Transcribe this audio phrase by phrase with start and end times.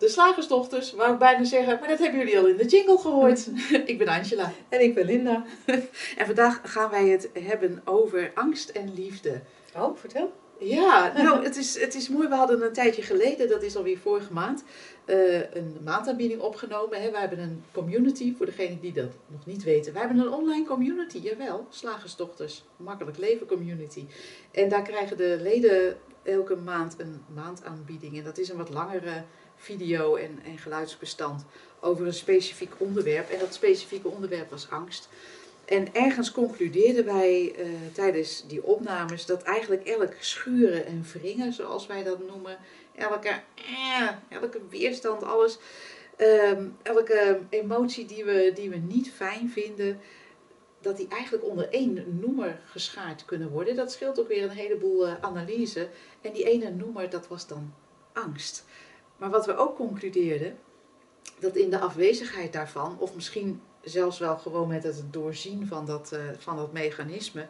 [0.00, 3.48] de Slagersdochters, wou ik bijna zeggen, maar dat hebben jullie al in de jingle gehoord.
[3.90, 4.52] ik ben Angela.
[4.68, 5.44] En ik ben Linda.
[6.18, 9.40] En vandaag gaan wij het hebben over angst en liefde.
[9.76, 10.32] Oh, vertel.
[10.58, 12.28] Ja, nou, het is, het is mooi.
[12.28, 14.64] We hadden een tijdje geleden, dat is alweer vorige maand,
[15.04, 17.02] eh, een maandaanbieding opgenomen.
[17.02, 17.10] Hè.
[17.10, 19.92] We hebben een community, voor degenen die dat nog niet weten.
[19.92, 24.06] We hebben een online community, jawel, Slagersdochters, Makkelijk Leven Community.
[24.50, 28.18] En daar krijgen de leden elke maand een maandaanbieding.
[28.18, 29.24] En dat is een wat langere
[29.60, 31.44] video en, geluidsbestand
[31.80, 33.30] over een specifiek onderwerp.
[33.30, 35.08] En dat specifieke onderwerp was angst.
[35.64, 41.86] En ergens concludeerden wij uh, tijdens die opnames dat eigenlijk elk schuren en wringen, zoals
[41.86, 42.58] wij dat noemen,
[42.94, 45.58] elke, eh, elke weerstand, alles,
[46.18, 50.00] uh, elke emotie die we, die we niet fijn vinden,
[50.80, 53.76] dat die eigenlijk onder één noemer geschaard kunnen worden.
[53.76, 55.88] Dat scheelt ook weer een heleboel uh, analyse.
[56.20, 57.74] En die ene noemer, dat was dan
[58.12, 58.64] angst.
[59.20, 60.58] Maar wat we ook concludeerden,
[61.38, 66.10] dat in de afwezigheid daarvan, of misschien zelfs wel gewoon met het doorzien van dat,
[66.12, 67.46] uh, van dat mechanisme,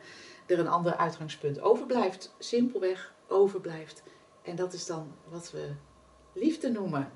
[0.46, 2.34] er een ander uitgangspunt overblijft.
[2.38, 4.02] Simpelweg overblijft.
[4.42, 5.68] En dat is dan wat we
[6.32, 7.12] liefde noemen.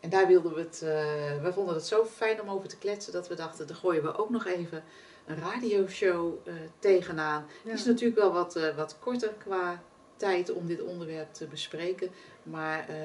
[0.00, 3.12] En daar wilden we het, uh, we vonden het zo fijn om over te kletsen
[3.12, 4.84] dat we dachten, daar gooien we ook nog even
[5.26, 7.46] een radioshow uh, tegenaan.
[7.48, 7.62] Ja.
[7.64, 9.82] Die is natuurlijk wel wat, wat korter qua
[10.18, 12.10] tijd om dit onderwerp te bespreken.
[12.42, 12.96] Maar uh,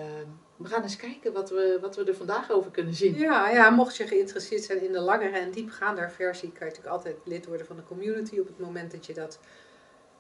[0.58, 3.18] we gaan eens kijken wat we, wat we er vandaag over kunnen zien.
[3.18, 6.96] Ja, ja, mocht je geïnteresseerd zijn in de langere en diepgaander versie, kan je natuurlijk
[6.96, 9.40] altijd lid worden van de community op het moment dat je dat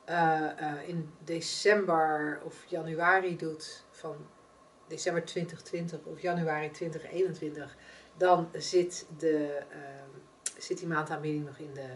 [0.10, 4.16] uh, uh, in december of januari doet, van
[4.88, 7.76] december 2020 of januari 2021.
[8.18, 9.62] Dan zit, de,
[10.58, 11.90] zit die maandaanbieding nog in de,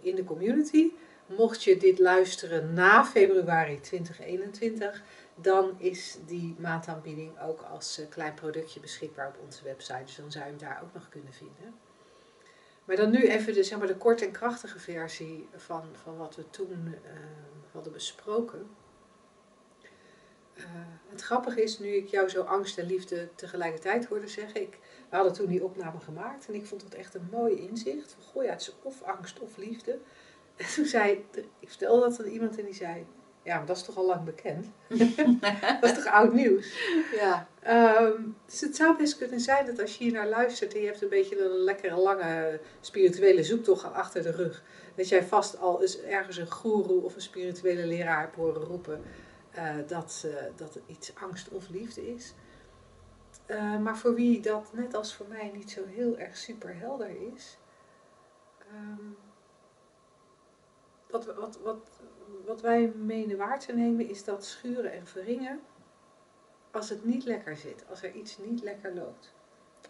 [0.00, 0.92] in de community.
[1.26, 5.02] Mocht je dit luisteren na februari 2021,
[5.34, 10.04] dan is die maandaanbieding ook als uh, klein productje beschikbaar op onze website.
[10.04, 11.74] Dus dan zou je hem daar ook nog kunnen vinden.
[12.84, 16.36] Maar dan nu even de, zeg maar, de korte en krachtige versie van, van wat
[16.36, 17.10] we toen uh,
[17.72, 18.66] hadden besproken.
[20.56, 20.64] Uh,
[21.08, 24.78] het grappige is, nu ik jou zo angst en liefde tegelijkertijd hoorde zeggen, ik,
[25.10, 28.12] we hadden toen die opname gemaakt en ik vond het echt een mooi inzicht.
[28.12, 29.98] Van, goh ja, het is of angst of liefde.
[30.56, 31.24] En toen zei,
[31.60, 33.06] ik vertelde dat aan iemand en die zei,
[33.42, 34.66] ja, maar dat is toch al lang bekend?
[35.80, 36.78] dat is toch oud nieuws?
[37.14, 37.48] Ja.
[38.00, 40.86] Um, dus het zou best kunnen zijn dat als je hier naar luistert en je
[40.86, 44.62] hebt een beetje een lekkere lange spirituele zoektocht achter de rug,
[44.94, 49.02] dat jij vast al eens ergens een goeroe of een spirituele leraar hebt horen roepen
[49.56, 52.34] uh, dat, uh, dat iets angst of liefde is.
[53.46, 57.10] Uh, maar voor wie dat net als voor mij niet zo heel erg super helder
[57.34, 57.58] is,
[58.72, 59.16] um,
[61.14, 61.90] wat, wat, wat,
[62.44, 65.60] wat wij menen waar te nemen is dat schuren en verringen,
[66.70, 69.34] als het niet lekker zit, als er iets niet lekker loopt.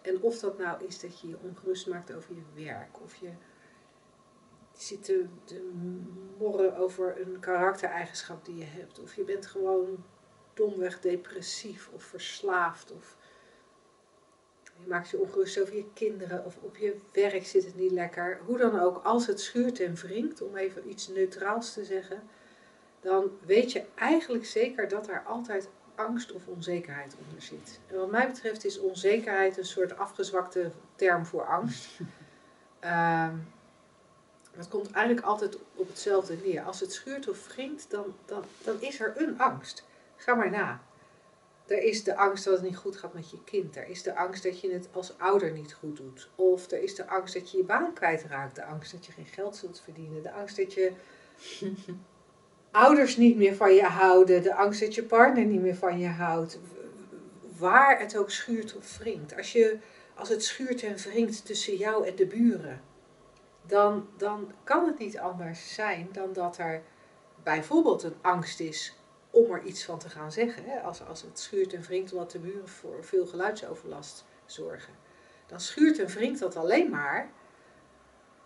[0.01, 3.31] En of dat nou is dat je je ongerust maakt over je werk, of je
[4.73, 5.71] zit te, te
[6.37, 10.03] morren over een karaktereigenschap die je hebt, of je bent gewoon
[10.53, 13.17] domweg depressief of verslaafd, of
[14.81, 18.39] je maakt je ongerust over je kinderen of op je werk zit het niet lekker.
[18.45, 22.23] Hoe dan ook, als het schuurt en wringt, om even iets neutraals te zeggen,
[22.99, 27.79] dan weet je eigenlijk zeker dat er altijd angst of onzekerheid onder zit.
[27.87, 31.89] En wat mij betreft is onzekerheid een soort afgezwakte term voor angst.
[32.83, 33.29] uh,
[34.51, 36.61] het komt eigenlijk altijd op hetzelfde neer.
[36.61, 39.85] Als het schuurt of wringt, dan, dan, dan is er een angst.
[40.15, 40.81] Ga maar na.
[41.67, 43.75] Er is de angst dat het niet goed gaat met je kind.
[43.75, 46.29] Er is de angst dat je het als ouder niet goed doet.
[46.35, 48.55] Of er is de angst dat je je baan kwijtraakt.
[48.55, 50.23] De angst dat je geen geld zult verdienen.
[50.23, 50.91] De angst dat je
[52.71, 54.43] ouders niet meer van je houden.
[54.43, 56.59] De angst dat je partner niet meer van je houdt.
[57.57, 59.37] Waar het ook schuurt of wringt.
[59.37, 59.77] Als, je,
[60.15, 62.81] als het schuurt en wringt tussen jou en de buren.
[63.67, 66.81] Dan, dan kan het niet anders zijn dan dat er
[67.43, 68.95] bijvoorbeeld een angst is
[69.35, 70.63] om er iets van te gaan zeggen.
[70.65, 70.79] Hè?
[70.79, 74.93] Als, als het schuurt en wringt omdat de buren voor veel geluidsoverlast zorgen.
[75.47, 77.29] Dan schuurt en wringt dat alleen maar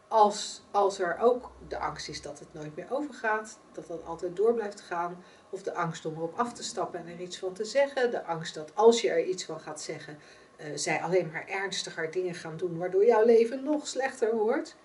[0.08, 4.36] als, als er ook de angst is dat het nooit meer overgaat, dat dat altijd
[4.36, 7.54] door blijft gaan, of de angst om erop af te stappen en er iets van
[7.54, 10.18] te zeggen, de angst dat als je er iets van gaat zeggen,
[10.58, 14.76] uh, zij alleen maar ernstiger dingen gaan doen, waardoor jouw leven nog slechter wordt.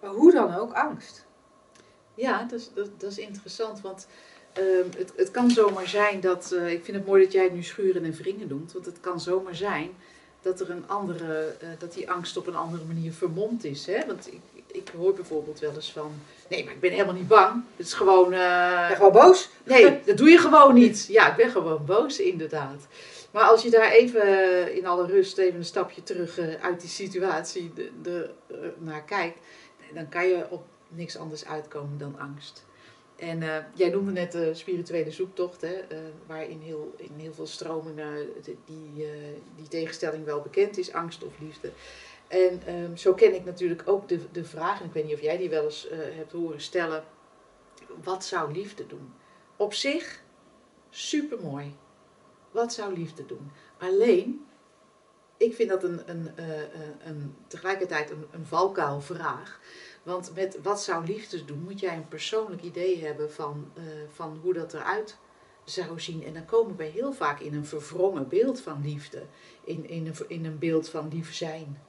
[0.00, 1.26] Maar hoe dan ook angst.
[2.14, 4.06] Ja, dat is, dat, dat is interessant, want
[4.52, 7.52] ehm, het, het kan zomaar zijn dat, eh, ik vind het mooi dat jij het
[7.54, 9.90] nu schuren en wringen noemt, want het kan zomaar zijn
[10.42, 13.86] dat er een andere, eh, dat die angst op een andere manier vermomd is.
[13.86, 14.06] Hè?
[14.06, 16.12] Want ik, ik hoor bijvoorbeeld wel eens van,
[16.48, 17.62] nee, maar ik ben helemaal niet bang.
[17.76, 18.32] Het is gewoon...
[18.32, 19.48] eh, Ben gewoon boos?
[19.64, 21.06] Nee, dat doe je gewoon niet.
[21.08, 22.86] Ja, ik ben gewoon boos, inderdaad.
[23.30, 27.72] Maar als je daar even in alle rust even een stapje terug uit die situatie
[27.74, 28.30] de, de,
[28.78, 29.38] naar kijkt,
[29.94, 32.64] dan kan je op niks anders uitkomen dan angst.
[33.22, 37.34] En eh, jij noemde net de spirituele zoektocht, hè, eh, waar in heel, in heel
[37.34, 39.10] veel stromingen de- die, eh,
[39.56, 41.72] die tegenstelling wel bekend is, angst of liefde.
[42.28, 45.20] En ehm, zo ken ik natuurlijk ook de, de vraag, en ik weet niet of
[45.20, 47.04] jij die wel eens eh, hebt horen stellen,
[48.02, 49.12] wat zou liefde doen?
[49.56, 50.22] Op zich
[50.90, 51.76] supermooi.
[52.50, 53.50] Wat zou liefde doen?
[53.78, 54.46] Alleen,
[55.36, 56.68] ik vind dat een, een, eh, eh,
[57.04, 59.60] een, tegelijkertijd een, een valkuil vraag.
[60.02, 63.82] Want met wat zou liefde doen, moet jij een persoonlijk idee hebben van, eh,
[64.12, 65.16] van hoe dat eruit
[65.64, 66.24] zou zien.
[66.24, 69.22] En dan komen we heel vaak in een verwrongen beeld van liefde.
[69.64, 71.82] In, in, een, in een beeld van lief zijn.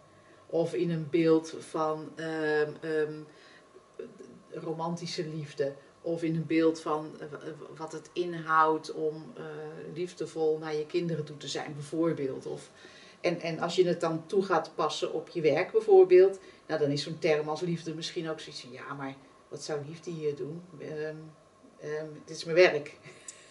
[0.45, 3.19] Of in een beeld van ehm, ehm,
[4.51, 5.74] romantische liefde.
[6.01, 7.27] Of in een beeld van eh,
[7.75, 9.44] wat het inhoudt om eh,
[9.94, 12.45] liefdevol naar je kinderen toe te zijn, bijvoorbeeld.
[12.45, 12.71] Of,
[13.21, 16.89] en, en als je het dan toe gaat passen op je werk, bijvoorbeeld, nou, dan
[16.89, 19.15] is zo'n term als liefde misschien ook zoiets van: ja, maar
[19.48, 20.63] wat zou liefde hier doen?
[20.80, 21.15] Ehm,
[21.80, 22.98] ehm, dit is mijn werk.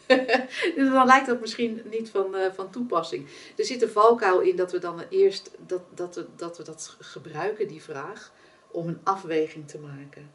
[0.77, 3.27] dus dan lijkt dat misschien niet van, eh, van toepassing.
[3.57, 6.97] Er zit een valkuil in dat we dan eerst dat, dat, we, dat we dat
[7.01, 8.33] gebruiken, die vraag,
[8.71, 10.31] om een afweging te maken.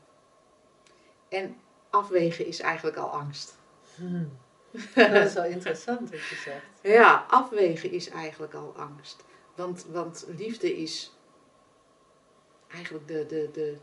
[1.29, 1.55] En
[1.89, 3.57] afwegen is eigenlijk al angst.
[3.95, 4.37] Hmm.
[4.95, 6.65] Dat is wel interessant wat je zegt.
[6.81, 9.23] Ja, afwegen is eigenlijk al angst.
[9.55, 11.16] Want, want liefde is
[12.67, 13.75] eigenlijk de, de, de,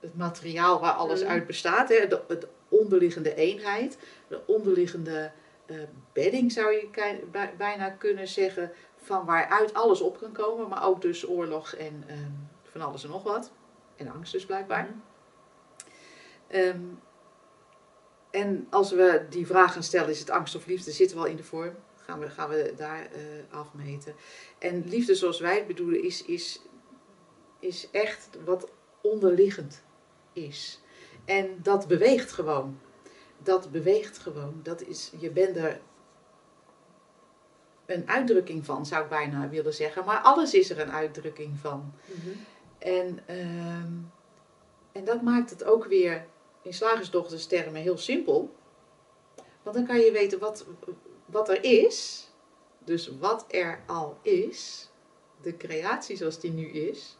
[0.00, 1.28] het materiaal waar alles Mm.
[1.28, 1.88] uit bestaat.
[1.88, 2.06] Hè?
[2.06, 5.32] De, het onderliggende eenheid, de onderliggende
[5.66, 5.76] eh,
[6.12, 6.88] bedding zou je
[7.56, 8.72] bijna kunnen zeggen.
[9.02, 12.30] Van waaruit alles op kan komen, maar ook dus oorlog en ehm,
[12.62, 13.52] van alles en nog wat.
[13.96, 14.84] En angst dus blijkbaar.
[14.84, 14.98] Mhm.
[16.46, 16.80] Ehm,
[18.30, 21.28] en als we die vraag gaan stellen, is het angst of liefde, zitten we al
[21.28, 21.74] in de vorm.
[21.96, 23.20] Gaan we, gaan we daar eh,
[23.50, 24.14] afmeten.
[24.58, 26.60] En liefde zoals wij het bedoelen, is, is,
[27.60, 28.70] is echt wat
[29.00, 29.82] onderliggend
[30.32, 30.80] is.
[31.24, 32.80] En dat beweegt gewoon.
[33.38, 34.60] Dat beweegt gewoon.
[34.62, 35.80] Dat is, je bent er
[37.86, 40.04] een uitdrukking van, zou ik bijna willen zeggen.
[40.04, 41.92] Maar alles is er een uitdrukking van.
[42.04, 42.30] Mhm.
[42.78, 43.92] En, ehm,
[44.92, 46.26] en dat maakt het ook weer
[46.62, 48.54] in slagersdochterstermen heel simpel.
[49.62, 50.66] Want dan kan je weten wat,
[51.24, 52.28] wat er is.
[52.84, 54.88] Dus wat er al is.
[55.42, 57.16] De creatie zoals die nu is.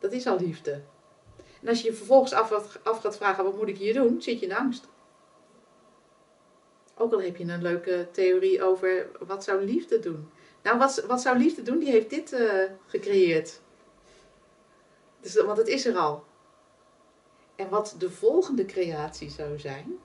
[0.00, 0.80] Dat is al liefde.
[1.62, 4.22] En als je je vervolgens af, af gaat vragen, wat moet ik hier doen?
[4.22, 4.88] Zit je in angst.
[6.94, 10.30] Ook al heb je een leuke theorie over wat zou liefde doen.
[10.62, 11.78] Nou, wat, wat zou liefde doen?
[11.78, 13.60] Die heeft dit eh, gecreëerd.
[15.20, 16.24] Dus, want het is er al.
[17.56, 19.98] En wat de volgende creatie zou zijn.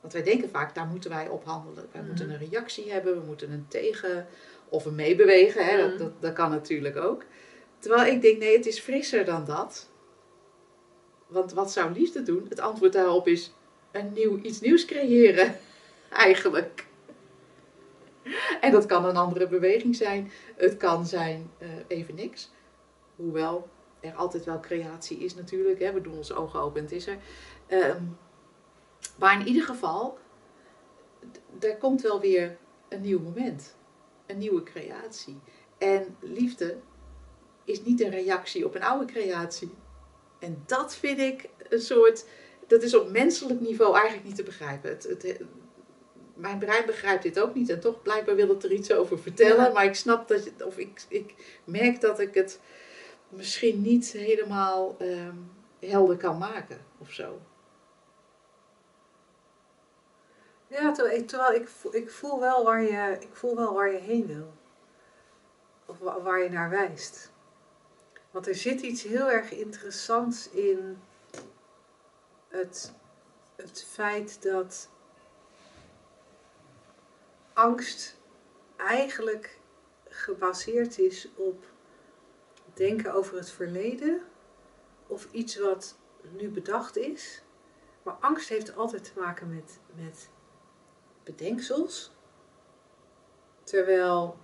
[0.00, 1.88] Want wij denken vaak, daar moeten wij op handelen.
[1.92, 4.26] Wij moeten een reactie hebben, we moeten een tegen
[4.68, 5.66] of een meebewegen.
[5.66, 5.76] Hè?
[5.76, 7.24] Dat, dat, dat kan natuurlijk ook.
[7.82, 9.90] Terwijl ik denk, nee, het is frisser dan dat.
[11.26, 12.46] Want wat zou liefde doen?
[12.48, 13.52] Het antwoord daarop is
[13.90, 15.56] een nieuw, iets nieuws creëren.
[16.10, 16.86] Eigenlijk.
[18.60, 20.30] En dat kan een andere beweging zijn.
[20.56, 22.50] Het kan zijn eh, even niks.
[23.16, 23.68] Hoewel
[24.00, 25.78] er altijd wel creatie is natuurlijk.
[25.78, 25.92] Hè?
[25.92, 27.18] We doen onze ogen open en het is er.
[27.66, 28.02] Ehm,
[29.18, 30.18] maar in ieder geval,
[31.60, 32.56] er komt wel weer
[32.88, 33.76] een nieuw moment.
[34.26, 35.40] Een nieuwe creatie.
[35.78, 36.78] En liefde
[37.64, 39.74] is niet een reactie op een oude creatie.
[40.38, 42.24] En dat vind ik een soort...
[42.66, 44.90] Dat is op menselijk niveau eigenlijk niet te begrijpen.
[44.90, 45.40] Het, het,
[46.34, 47.68] mijn brein begrijpt dit ook niet.
[47.68, 49.64] En toch blijkbaar wil het er iets over vertellen.
[49.64, 49.72] Ja.
[49.72, 50.44] Maar ik snap dat...
[50.44, 52.60] Je, of ik, ik merk dat ik het
[53.28, 55.36] misschien niet helemaal ehm,
[55.80, 56.78] helder kan maken.
[56.98, 57.40] Of zo.
[60.66, 63.92] Ja, terwijl, ik, terwijl ik, voel- ik, voel wel waar je, ik voel wel waar
[63.92, 64.52] je heen wil.
[65.86, 67.31] Of wa- waar je naar wijst.
[68.32, 70.98] Want er zit iets heel erg interessants in
[72.48, 72.92] het,
[73.56, 74.88] het feit dat
[77.52, 78.16] angst
[78.76, 79.58] eigenlijk
[80.08, 81.64] gebaseerd is op
[82.74, 84.22] denken over het verleden
[85.06, 85.98] of iets wat
[86.30, 87.42] nu bedacht is.
[88.02, 90.28] Maar angst heeft altijd te maken met, met
[91.24, 92.12] bedenksels.
[93.62, 94.38] Terwijl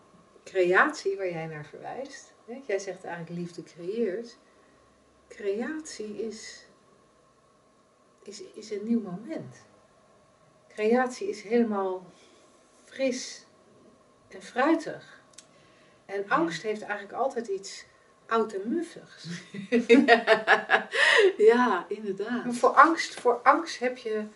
[0.44, 4.36] creatie, waar jij naar verwijst, hè, jij zegt eigenlijk liefde creëert.
[5.28, 6.66] Creatie is,
[8.22, 9.56] is, is een nieuw moment.
[10.68, 12.06] Creatie is helemaal
[12.84, 13.46] fris
[14.28, 15.22] en fruitig.
[16.06, 17.84] En angst heeft eigenlijk altijd iets
[18.26, 19.26] oud en muffigs.
[21.50, 22.44] ja, inderdaad.
[22.44, 24.26] Maar voor angst, voor angst heb, je,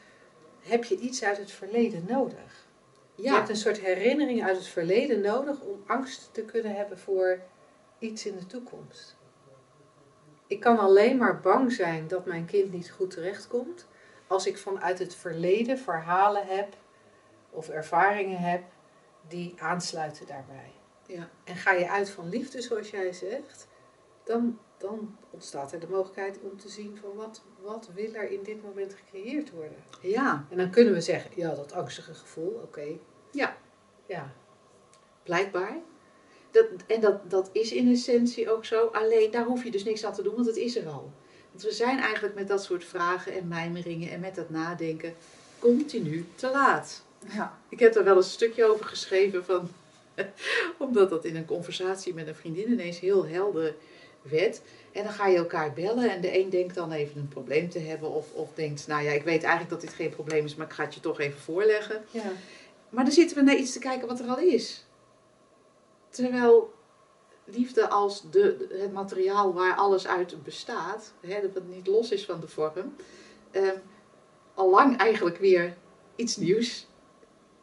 [0.60, 2.66] heb je iets uit het verleden nodig.
[3.14, 6.98] Je Ja, hebt een soort herinnering uit het verleden nodig om angst te kunnen hebben
[6.98, 7.40] voor
[8.02, 9.16] iets in de toekomst.
[10.46, 13.86] Ik kan alleen maar bang zijn dat mijn kind niet goed terechtkomt
[14.26, 16.76] als ik vanuit het verleden verhalen heb
[17.50, 18.62] of ervaringen heb
[19.28, 20.72] die aansluiten daarbij.
[21.06, 21.28] ja.
[21.44, 23.68] En ga je uit van liefde, zoals jij zegt,
[24.24, 28.42] dan, dan ontstaat er de mogelijkheid om te zien van wat, wat wil er in
[28.42, 29.84] dit moment gecreëerd worden.
[30.00, 32.86] ja, En dan kunnen we zeggen, ja, dat angstige gevoel, oké.
[33.30, 33.56] Ja.
[34.06, 34.32] Ja.
[35.22, 35.76] blijkbaar.
[36.52, 38.86] Dat, en dat, dat is in essentie ook zo.
[38.86, 41.12] Alleen daar hoef je dus niks aan te doen, want het is er al.
[41.50, 45.14] Want we zijn eigenlijk met dat soort vragen en mijmeringen en met dat nadenken
[45.58, 47.02] continu te laat.
[47.32, 47.58] ja.
[47.68, 49.70] Ik heb er wel een stukje over geschreven van.
[50.78, 53.74] omdat dat in een conversatie met een vriendin ineens heel helder
[54.22, 54.60] werd.
[54.92, 57.78] En dan ga je elkaar bellen en de een denkt dan even een probleem te
[57.78, 58.10] hebben.
[58.10, 60.72] Of, of denkt, nou ja, ik weet eigenlijk dat dit geen probleem is, maar ik
[60.72, 62.04] ga het je toch even voorleggen.
[62.10, 62.32] ja.
[62.88, 64.84] Maar dan zitten we naar iets te kijken wat er al is.
[66.12, 66.72] Terwijl
[67.44, 72.24] liefde als de, het materiaal waar alles uit bestaat, hè, dat het niet los is
[72.24, 72.94] van de vorm,
[73.50, 73.76] ehm,
[74.54, 75.76] al lang eigenlijk weer
[76.16, 76.86] iets nieuws,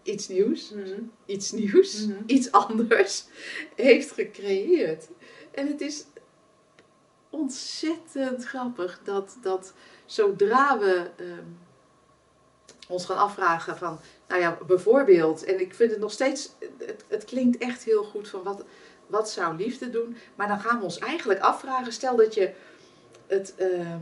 [0.03, 1.01] iets nieuws, Mhm.
[1.25, 2.21] iets nieuws, Mhm.
[2.25, 3.25] iets anders
[3.75, 5.07] heeft gecreëerd.
[5.51, 6.05] En het is
[7.29, 9.73] ontzettend grappig dat, dat
[10.05, 11.45] zodra we ehm,
[12.89, 17.25] ons gaan afvragen van, nou ja, bijvoorbeeld, en ik vind het nog steeds, het, het
[17.25, 18.63] klinkt echt heel goed van wat,
[19.07, 22.51] wat zou liefde doen, maar dan gaan we ons eigenlijk afvragen, stel dat je
[23.27, 23.99] het, ehm,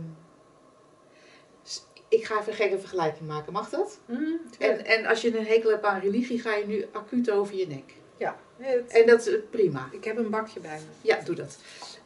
[2.10, 4.00] ik ga even een gekke vergelijking maken, mag dat?
[4.06, 7.56] Mhm, En, en als je een hekel hebt aan religie, ga je nu acuut over
[7.56, 7.94] je nek.
[8.18, 8.38] ja.
[8.58, 9.88] Het- En dat is eh, prima.
[9.92, 10.86] ik heb een bakje bij me.
[11.02, 11.58] Ja, doe dat.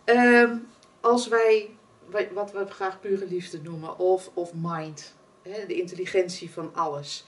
[0.03, 0.55] Ehm,
[1.01, 1.69] als wij,
[2.05, 7.25] wa- wat we graag pure liefde noemen, of, of mind, hè, de intelligentie van alles.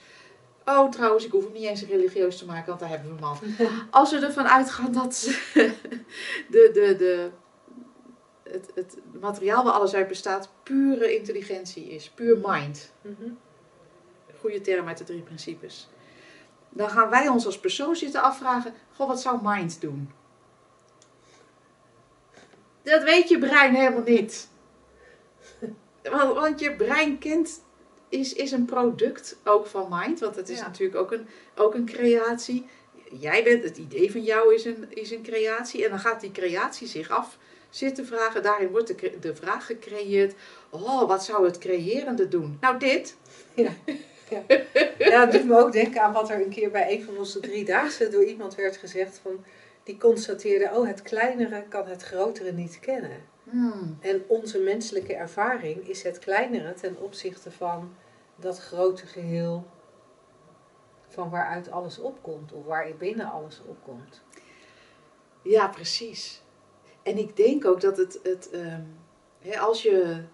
[0.64, 3.24] Oh, trouwens, ik hoef hem niet eens religieus te maken, want daar hebben we hem
[3.24, 3.38] al.
[4.00, 5.12] Als we ervan uitgaan dat
[6.50, 7.30] de, de, de,
[8.42, 12.92] het, het materiaal waar alles uit bestaat pure intelligentie is, puur mind.
[13.00, 13.30] Mhm.
[14.40, 15.88] Goede term uit de drie principes.
[16.68, 20.12] Dan gaan wij ons als persoon zitten afvragen: Goh, wat zou mind doen?
[22.82, 24.48] Dat weet je brein helemaal niet.
[26.10, 27.63] Want, want je brein kent,
[28.14, 30.20] is, is een product ook van mind.
[30.20, 30.66] Want het is Ja.
[30.66, 32.66] natuurlijk ook een, ook een creatie.
[33.20, 35.84] Jij bent, het idee van jou is een, is een creatie.
[35.84, 37.38] En dan gaat die creatie zich af
[37.70, 38.42] zitten vragen.
[38.42, 40.34] Daarin wordt de, de vraag gecreëerd:
[40.70, 42.58] Oh, wat zou het creërende doen?
[42.60, 43.16] Nou, dit.
[44.98, 47.40] Ja, het doet me ook denken aan wat er een keer bij een van onze
[47.40, 49.44] driedaagse door iemand werd gezegd van
[49.82, 53.22] die constateerde, oh het kleinere kan het grotere niet kennen.
[53.50, 53.98] Hmm.
[54.00, 57.94] En onze menselijke ervaring is het kleinere ten opzichte van
[58.36, 59.66] dat grote geheel
[61.08, 64.22] van waaruit alles opkomt of waar binnen alles opkomt.
[65.42, 66.42] Ja, precies.
[67.02, 70.24] En ik denk ook dat het, het ehm, als je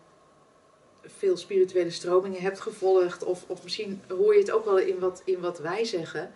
[1.02, 5.23] veel spirituele stromingen hebt gevolgd, of, of misschien hoor je het ook wel in wat,
[5.25, 6.33] in wat wij zeggen,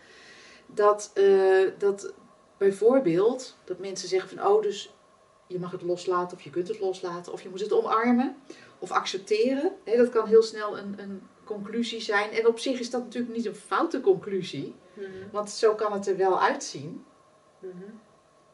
[0.66, 2.12] dat, eh, dat
[2.56, 4.94] bijvoorbeeld dat mensen zeggen van, oh, dus
[5.46, 8.36] je mag het loslaten, of je kunt het loslaten, of je moet het omarmen,
[8.78, 9.72] of accepteren.
[9.84, 12.30] Dat kan heel snel een, een conclusie zijn.
[12.30, 14.74] En op zich is dat natuurlijk niet een foute conclusie,
[15.32, 17.04] want zo kan het er wel uitzien.
[17.58, 17.72] Mhm.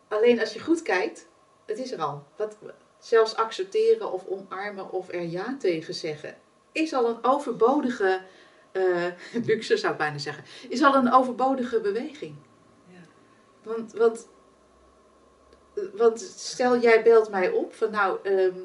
[0.08, 1.28] Alleen als je goed kijkt,
[1.66, 2.24] het is er al.
[2.36, 2.56] Wat,
[2.98, 6.36] zelfs accepteren of omarmen of er ja tegen zeggen,
[6.72, 8.22] is al een overbodige,
[8.72, 9.06] eh,
[9.46, 12.36] luxe zou ik bijna zeggen, is al een overbodige beweging.
[12.86, 13.00] Ja.
[13.62, 14.28] Want, want,
[15.92, 18.58] want stel jij belt mij op van nou, ehm,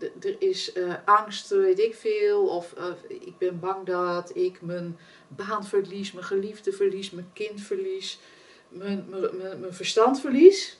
[0.00, 4.98] er is eh, angst, weet ik veel, of eh, ik ben bang dat ik mijn
[5.28, 8.20] baan verlies, mijn geliefde verlies, mijn kind verlies,
[8.68, 10.78] mijn, mijn, mijn, mijn verstand verlies.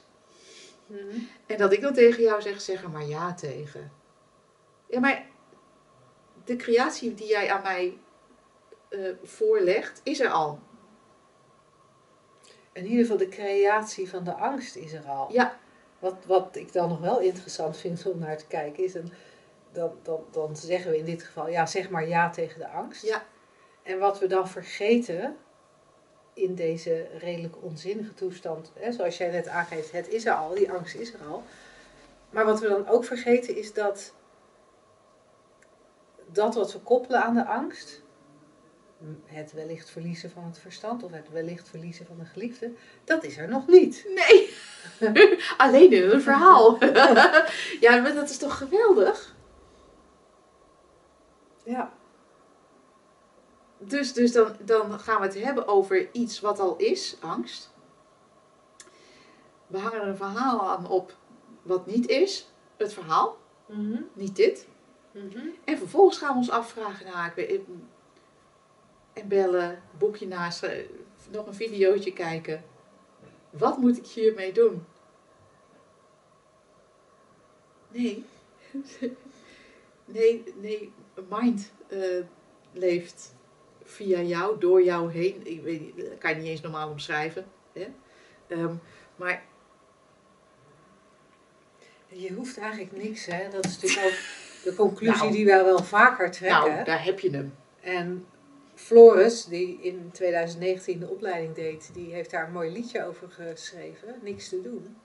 [0.87, 1.19] Mhm.
[1.47, 3.93] En dat ik dan tegen jou zeg, zeg er maar ja tegen.
[4.87, 5.27] Ja, maar
[6.45, 7.99] de creatie die jij aan mij
[8.89, 10.61] eh, voorlegt, is er al.
[12.73, 15.33] In ieder geval de creatie van de angst is er al.
[15.33, 15.59] Ja,
[16.00, 19.12] Wat, wat ik dan nog wel interessant vind om naar te kijken is, een,
[19.73, 23.02] dan, dan, dan zeggen we in dit geval, ja zeg maar ja tegen de angst.
[23.02, 23.26] ja,
[23.83, 25.37] En wat we dan vergeten
[26.33, 30.73] in deze redelijk onzinnige toestand, hè, zoals jij net aangeeft, het is er al, die
[30.73, 31.42] angst is er al.
[32.30, 34.14] Maar wat we dan ook vergeten is dat
[36.33, 38.02] dat wat we koppelen aan de angst,
[39.25, 42.73] het wellicht verliezen van het verstand of het wellicht verliezen van de geliefde,
[43.04, 44.04] dat is er nog niet.
[44.14, 44.54] Nee,
[45.57, 46.79] alleen in een verhaal.
[47.81, 49.35] ja, maar dat is toch geweldig?
[51.65, 51.93] Ja.
[53.79, 57.73] Dus, dus dan, dan gaan we het hebben over iets wat al is, angst.
[59.67, 61.15] We hangen er een verhaal aan op
[61.63, 64.03] wat niet is, het verhaal, Mhm.
[64.13, 64.67] niet dit.
[65.13, 65.47] Mhm.
[65.65, 67.61] En vervolgens gaan we ons afvragen, nou, ik weet,
[69.13, 70.85] en bellen, boekje naast, eh,
[71.31, 72.65] nog een videootje kijken.
[73.50, 74.85] Wat moet ik hiermee doen?
[77.88, 78.25] Nee.
[80.04, 80.92] Nee, nee,
[81.28, 81.99] mind eh,
[82.73, 83.35] leeft
[83.85, 85.47] via jou, door jou heen.
[85.47, 87.45] Ik weet niet, dat kan je niet eens normaal omschrijven.
[87.73, 87.87] Hè?
[88.47, 88.75] Ehm,
[89.16, 89.42] maar
[92.09, 93.49] Je hoeft eigenlijk niks, hè.
[93.50, 94.19] Dat is natuurlijk ook
[94.64, 95.33] de conclusie Nou.
[95.33, 96.73] die wij wel vaker trekken.
[96.73, 97.54] nou, daar heb je hem.
[97.80, 98.26] En
[98.91, 104.19] Floris, die in 2019 de opleiding deed, die heeft daar een mooi liedje over geschreven.
[104.23, 104.97] Niks te doen.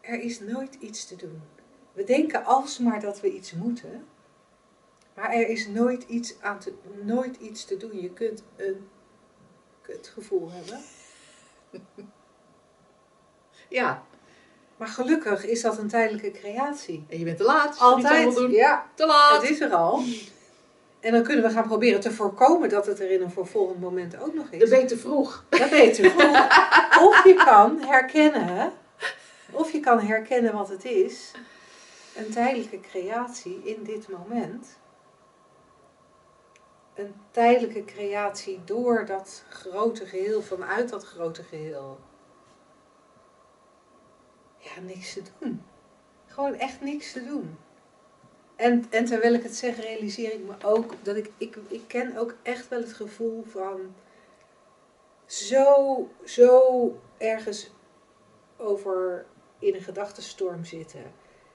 [0.00, 1.42] Er is nooit iets te doen.
[1.92, 4.04] We denken alsmaar dat we iets moeten.
[5.14, 8.00] Maar er is nooit iets, aan te, nooit iets te doen.
[8.00, 8.88] Je kunt een
[9.80, 10.80] kutgevoel hebben.
[13.68, 14.04] Ja,
[14.76, 17.04] Maar gelukkig is dat een tijdelijke creatie.
[17.08, 17.70] en je bent te laat.
[17.70, 18.50] niet Altijd.
[18.50, 19.42] Ja, Te laat.
[19.42, 20.02] het is er al.
[21.02, 24.20] En dan kunnen we gaan proberen te voorkomen dat het er in een vervolgend moment
[24.20, 24.70] ook nog is.
[24.70, 25.44] Dat je te vroeg.
[25.48, 26.60] Dat weet je vroeg.
[27.08, 28.72] Of je kan herkennen,
[29.50, 31.30] of je kan herkennen wat het is.
[32.16, 34.78] Een tijdelijke creatie in dit moment.
[36.94, 41.98] Een tijdelijke creatie door dat grote geheel, vanuit dat grote geheel.
[44.58, 45.62] Ja, niks te doen.
[46.26, 47.58] Gewoon echt niks te doen.
[48.56, 52.16] En, en terwijl ik het zeg, realiseer ik me ook dat ik, ik, ik ken
[52.16, 53.94] ook echt wel het gevoel van
[55.26, 56.60] zo, zo
[57.18, 57.70] ergens
[58.56, 59.26] over
[59.58, 61.12] in een gedachtenstorm zitten.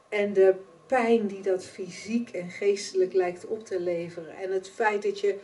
[0.10, 0.56] En de
[0.86, 4.36] pijn die dat fysiek en geestelijk lijkt op te leveren.
[4.38, 5.40] En het feit dat je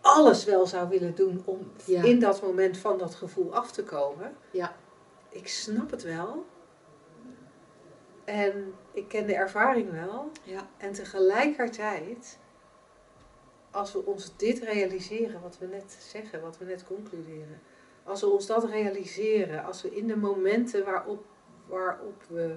[0.00, 2.02] alles wel zou willen doen om Ja.
[2.02, 4.36] in dat moment van dat gevoel af te komen.
[4.50, 4.76] Ja.
[5.28, 6.44] Ik snap het wel.
[8.28, 10.30] En ik ken de ervaring wel.
[10.42, 10.68] Ja.
[10.76, 12.38] En tegelijkertijd,
[13.70, 17.60] als we ons dit realiseren, wat we net zeggen, wat we net concluderen.
[18.04, 21.24] Als we ons dat realiseren, als we in de momenten waarop,
[21.66, 22.56] waarop we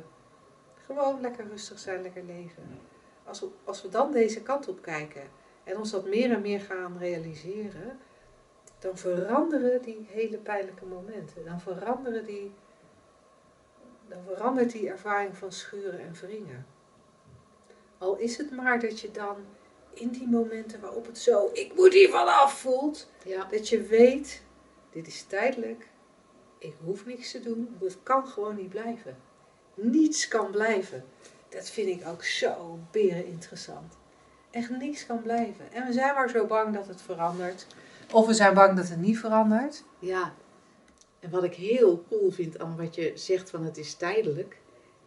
[0.86, 2.80] gewoon lekker rustig zijn, lekker leven.
[3.24, 5.24] Als we, als we dan deze kant op kijken
[5.64, 8.00] en ons dat meer en meer gaan realiseren,
[8.80, 11.46] dan veranderen die hele pijnlijke momenten.
[11.46, 12.52] Dan veranderen die,
[14.12, 16.65] dan verandert die ervaring van schuren en wringen.
[17.97, 19.36] Al is het maar dat je dan
[19.93, 23.47] in die momenten waarop het zo, ik moet hier vanaf voelt, Ja.
[23.52, 24.41] dat je weet,
[24.91, 25.88] dit is tijdelijk,
[26.58, 29.17] ik hoef niks te doen, het kan gewoon niet blijven.
[29.74, 31.04] Niets kan blijven.
[31.50, 33.93] Dat vind ik ook zo beren interessant.
[34.52, 35.71] Echt niks kan blijven.
[35.71, 37.67] En we zijn maar zo bang dat het verandert.
[38.12, 39.84] Of we zijn bang dat het niet verandert.
[40.00, 40.34] Ja,
[41.22, 44.58] en wat ik heel cool vind aan wat je zegt van het is tijdelijk,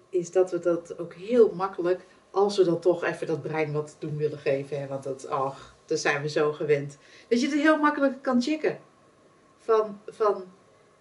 [0.09, 3.97] is dat we dat ook heel makkelijk, als we dan toch even dat brein wat
[3.99, 6.99] doen willen geven, hè, want dat, ach, daar zijn we zo gewend,
[7.29, 8.79] dat je het heel makkelijk kan checken.
[9.59, 10.45] Van, van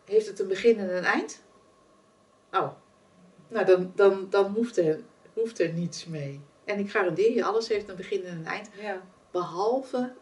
[0.05, 1.43] heeft het een begin en een eind?
[2.51, 2.71] Oh,
[3.47, 4.99] nou dan, dan, dan hoeft, er,
[5.33, 6.41] hoeft er niets mee.
[6.63, 8.69] En ik garandeer je, alles heeft een begin en een eind.
[8.79, 9.01] Ja.
[9.31, 10.13] Behalve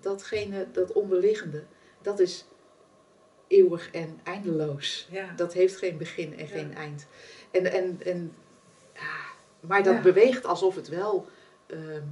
[0.00, 1.64] datgene, dat onderliggende,
[2.02, 2.46] dat is
[3.50, 5.08] eeuwig en eindeloos.
[5.10, 5.32] ja.
[5.36, 6.52] Dat heeft geen begin en Ja.
[6.52, 7.06] geen eind.
[7.50, 8.32] En, en, en,
[9.60, 11.28] maar dat beweegt alsof het wel
[11.66, 12.02] ehm, ehm,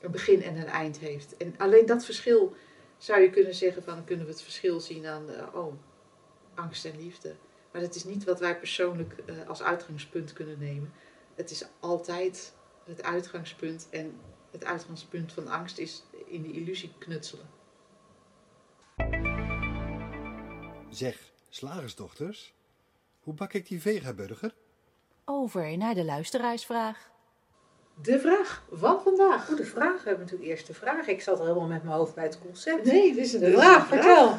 [0.00, 1.36] een begin en een eind heeft.
[1.36, 2.54] En alleen dat verschil
[2.98, 5.74] zou je kunnen zeggen van, kunnen we het verschil zien aan, eh, oh,
[6.54, 7.34] angst en liefde.
[7.72, 10.92] Maar dat is niet wat wij persoonlijk eh, als uitgangspunt kunnen nemen.
[11.34, 12.52] Het is altijd
[12.84, 14.14] het uitgangspunt en
[14.50, 17.46] het uitgangspunt van angst is in de illusie knutselen.
[20.90, 22.54] Zeg, slagersdochters,
[23.20, 24.54] hoe bak ik die vegaburger?
[25.24, 27.10] Over naar de luisteraarsvraag.
[28.02, 29.46] De vraag van vandaag.
[29.46, 30.02] Goede vraag.
[30.02, 31.06] We hebben natuurlijk eerst de vraag.
[31.06, 32.84] Ik zat er helemaal met mijn hoofd bij het concept.
[32.84, 34.38] Nee, dit is een De vraag, vertel.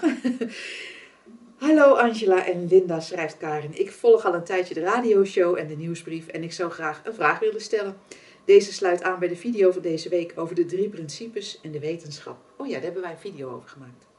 [1.57, 3.79] Hallo Angela en Linda, schrijft Karin.
[3.79, 7.13] Ik volg al een tijdje de radioshow en de nieuwsbrief en ik zou graag een
[7.13, 7.97] vraag willen stellen.
[8.45, 11.79] Deze sluit aan bij de video van deze week over de drie principes en de
[11.79, 12.37] wetenschap.
[12.57, 14.10] Oh ja, daar hebben wij een video over gemaakt.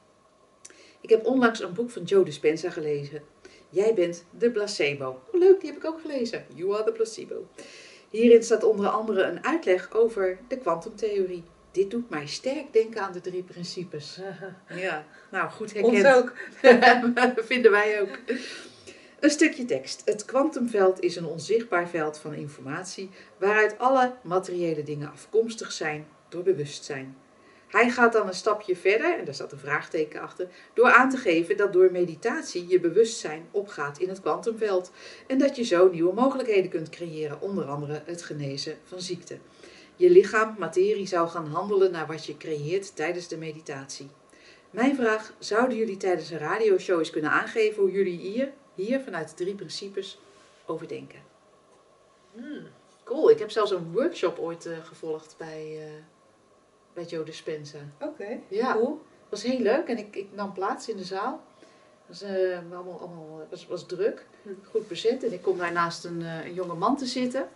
[1.02, 3.22] Ik heb onlangs een boek van Joe Dispenza gelezen.
[3.68, 5.20] Jij bent de placebo.
[5.32, 6.44] Oh leuk, die heb ik ook gelezen.
[6.54, 7.46] You are the placebo.
[8.10, 11.42] Hierin staat onder andere een uitleg over de kwantumtheorie.
[11.70, 14.20] Dit doet mij sterk denken aan de drie principes.
[14.68, 15.94] Ja, nou goed herkend.
[15.94, 16.32] Ons ook.
[17.50, 18.18] Vinden wij ook.
[19.20, 20.02] Een stukje tekst.
[20.04, 26.42] Het kwantumveld is een onzichtbaar veld van informatie waaruit alle materiële dingen afkomstig zijn door
[26.42, 27.16] bewustzijn.
[27.72, 31.16] Hij gaat dan een stapje verder, en daar staat een vraagteken achter, door aan te
[31.16, 34.90] geven dat door meditatie je bewustzijn opgaat in het kwantumveld
[35.26, 39.38] en dat je zo nieuwe mogelijkheden kunt creëren, onder andere het genezen van ziekte.
[39.96, 44.08] Je lichaam, materie, zou gaan handelen naar wat je creëert tijdens de meditatie.
[44.70, 49.28] Mijn vraag, zouden jullie tijdens een radioshow eens kunnen aangeven hoe jullie hier, hier vanuit
[49.28, 50.18] de drie principes
[50.66, 51.20] over denken?
[52.34, 52.66] Hmm.
[53.04, 56.02] Cool, ik heb zelfs een workshop ooit eh, gevolgd bij, eh,
[56.94, 57.78] bij Joe Dispenza.
[58.00, 58.72] Oké, Ja.
[58.72, 59.00] cool.
[59.28, 61.42] was heel leuk en ik, ik nam plaats in de zaal.
[62.06, 64.48] Het was, eh, allemaal, allemaal, was, was druk, Hm.
[64.70, 65.24] goed bezet.
[65.24, 67.48] En ik kom daar naast een, eh, een jonge man te zitten.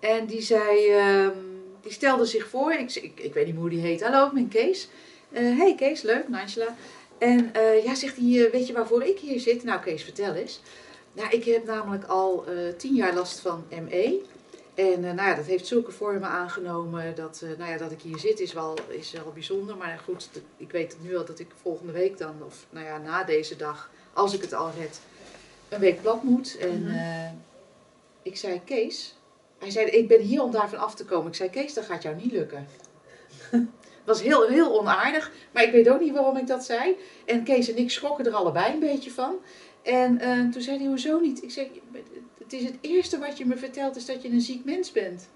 [0.00, 1.34] En die zei, ehm,
[1.80, 4.02] die stelde zich voor, ik, ik, ik weet niet hoe die heet.
[4.02, 4.88] Hallo, ik ben Kees.
[5.32, 6.76] Eh, hey Kees, leuk, Angela.
[7.18, 9.64] En eh, ja, zegt hij, eh, weet je waarvoor ik hier zit?
[9.64, 10.60] Nou Kees, vertel eens.
[11.12, 14.22] Nou, ik heb namelijk al eh, tien jaar last van ME.
[14.76, 18.00] En eh, nou ja, dat heeft zulke vormen aangenomen dat, eh, nou ja, dat ik
[18.00, 19.76] hier zit is wel, is wel bijzonder.
[19.76, 23.24] Maar goed, ik weet nu al dat ik volgende week dan, of nou ja, na
[23.24, 25.00] deze dag, als ik het al red,
[25.68, 26.56] een week plat moet.
[26.58, 26.94] En Mhm.
[26.94, 27.30] eh,
[28.22, 29.14] ik zei, Kees,
[29.58, 31.28] hij zei, ik ben hier om daarvan af te komen.
[31.28, 32.66] Ik zei, Kees, dat gaat jou niet lukken.
[33.50, 33.66] Het
[34.04, 36.96] was heel, heel onaardig, maar ik weet ook niet waarom ik dat zei.
[37.24, 39.34] En Kees en ik schrokken er allebei een beetje van.
[39.82, 40.18] En
[40.50, 41.42] toen zei hij, hoezo niet?
[41.42, 41.82] Ik zei,
[42.46, 45.28] het is het eerste wat je me vertelt, is dat je een ziek mens bent.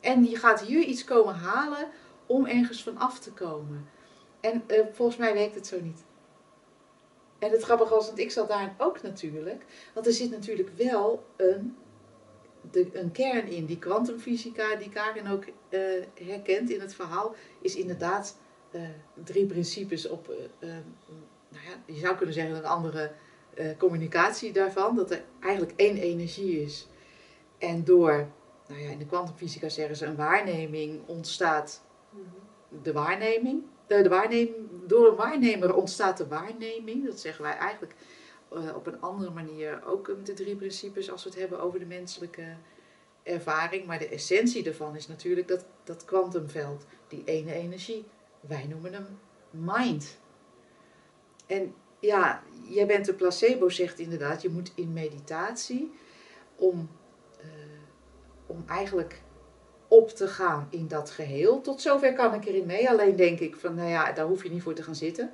[0.00, 1.88] En je gaat hier iets komen halen
[2.26, 3.88] om ergens van af te komen.
[4.40, 6.04] En eh, volgens mij werkt het zo niet.
[7.38, 9.64] En het grappige was, want ik zat daar ook natuurlijk.
[9.94, 11.76] Want er zit natuurlijk wel een,
[12.70, 13.66] de, een kern in.
[13.66, 15.80] Die kwantumfysica, die Karin ook eh,
[16.26, 18.36] herkent in het verhaal, is inderdaad
[18.70, 18.82] eh,
[19.24, 23.12] drie principes op, nou ja, je zou kunnen zeggen een andere
[23.54, 24.96] eh, communicatie daarvan.
[24.96, 26.88] Dat er eigenlijk één energie is.
[27.58, 28.26] En door,
[28.68, 31.82] nou ja, in de kwantumfysica zeggen ze, een waarneming ontstaat
[32.82, 33.62] de waarneming.
[33.86, 37.06] De, de door een waarnemer ontstaat de waarneming.
[37.06, 37.94] Dat zeggen wij eigenlijk
[38.50, 41.78] eh, op een andere manier ook met de drie principes als we het hebben over
[41.78, 42.56] de menselijke
[43.22, 43.86] ervaring.
[43.86, 48.04] Maar de essentie daarvan is natuurlijk dat, dat kwantumveld, die ene energie.
[48.40, 49.06] Wij noemen hem
[49.50, 50.18] mind.
[51.46, 55.92] En ja, jij bent een placebo, zegt inderdaad, je moet in meditatie
[56.56, 56.90] om,
[57.40, 57.46] eh,
[58.46, 59.22] om eigenlijk
[59.88, 61.60] op te gaan in dat geheel.
[61.60, 62.90] Tot zover kan ik erin mee.
[62.90, 65.32] Alleen denk ik van, nou ja, daar hoef je niet voor te gaan zitten.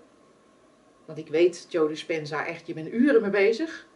[1.05, 3.87] Want ik weet, Joe Dispenza, echt, je bent uren mee bezig.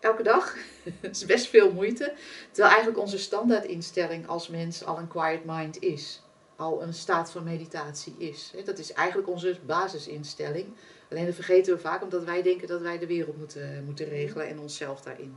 [0.00, 0.56] Elke dag.
[1.02, 2.12] Dat is best veel moeite.
[2.50, 6.22] Terwijl eigenlijk onze standaardinstelling als mens al een quiet mind is.
[6.56, 8.52] Al een staat van meditatie is.
[8.64, 10.66] Dat is eigenlijk onze basisinstelling.
[11.10, 14.48] Alleen dat vergeten we vaak omdat wij denken dat wij de wereld moeten, moeten regelen
[14.48, 15.36] en onszelf daarin.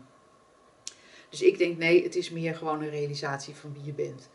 [1.30, 4.30] Dus ik denk nee, het is meer gewoon een realisatie van wie je bent.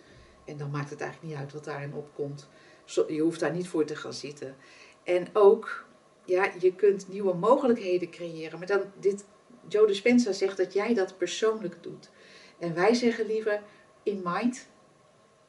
[0.44, 2.49] En dan maakt het eigenlijk niet uit wat daarin opkomt.
[2.85, 4.57] Je hoeft daar niet voor te gaan zitten.
[5.03, 5.85] En ook,
[6.25, 8.59] ja, je kunt nieuwe mogelijkheden creëren.
[8.59, 9.25] Maar dan, dit,
[9.68, 12.11] Joe Dispenza zegt dat jij dat persoonlijk doet.
[12.59, 13.62] En wij zeggen liever,
[14.03, 14.68] in mind,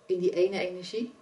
[0.05, 1.13] in die ene energie,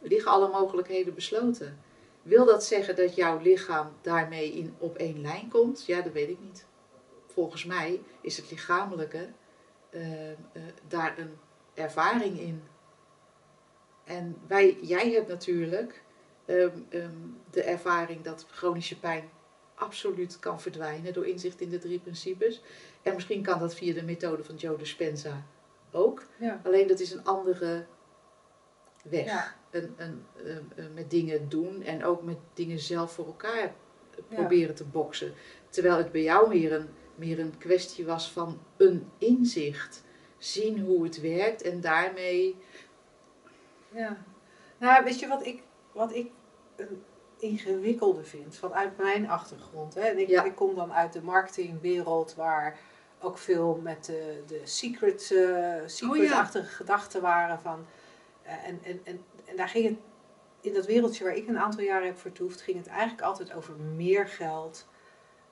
[0.00, 1.78] liggen alle mogelijkheden besloten.
[2.26, 5.86] Wil dat zeggen dat jouw lichaam daarmee in, op één lijn komt?
[5.86, 6.66] Ja, dat weet ik niet.
[7.26, 9.28] Volgens mij is het lichamelijke
[9.90, 10.36] eh, eh,
[10.88, 11.38] daar een
[11.74, 12.62] ervaring in.
[14.04, 16.02] En wij, jij hebt natuurlijk
[16.44, 17.10] ehm, ehm,
[17.50, 19.28] de ervaring dat chronische pijn
[19.74, 22.62] absoluut kan verdwijnen door inzicht in de drie principes.
[23.02, 25.46] En misschien kan dat via de methode van Joe Dispenza
[25.90, 26.26] ook.
[26.38, 26.60] Ja.
[26.64, 27.86] Alleen dat is een andere
[29.02, 29.24] weg.
[29.24, 29.54] Ja.
[29.76, 33.74] Een, een, een- een- met dingen doen en ook met dingen zelf voor elkaar
[34.28, 34.34] Ja.
[34.36, 35.34] proberen te boksen.
[35.68, 40.04] Terwijl het bij jou meer een, meer een kwestie was van een inzicht.
[40.38, 42.56] Zien hoe het werkt en daarmee.
[43.88, 44.16] Ja.
[44.78, 45.62] Nou, weet je wat ik,
[45.92, 46.30] wat ik
[46.76, 47.02] een
[47.38, 49.94] ingewikkelde vind vanuit mijn achtergrond?
[49.94, 50.10] Hè?
[50.10, 50.44] Ik, Ja.
[50.44, 52.78] ik kom dan uit de marketingwereld waar
[53.20, 57.86] ook veel met de, de secret, eh secret-achtige gedachten waren van.
[58.42, 59.98] eh, en, en, en, en daar ging het,
[60.60, 63.74] in dat wereldje waar ik een aantal jaren heb vertoefd, ging het eigenlijk altijd over
[63.76, 64.86] meer geld.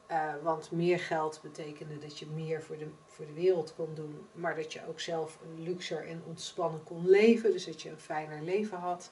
[0.07, 4.27] Eh, want meer geld betekende dat je meer voor de, voor de wereld kon doen,
[4.33, 8.43] maar dat je ook zelf luxer en ontspannen kon leven, dus dat je een fijner
[8.43, 9.11] leven had.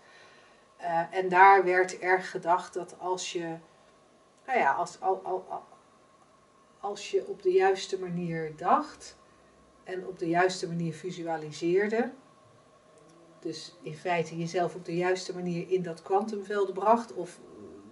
[0.76, 3.56] Eh, en daar werd erg gedacht dat als je,
[4.46, 5.64] nou ja, als, al, al, al-
[6.80, 9.16] als je op de juiste manier dacht,
[9.84, 12.10] en op de juiste manier visualiseerde.
[13.42, 17.12] Dus in feite jezelf op de juiste manier in dat kwantumveld bracht.
[17.14, 17.38] Of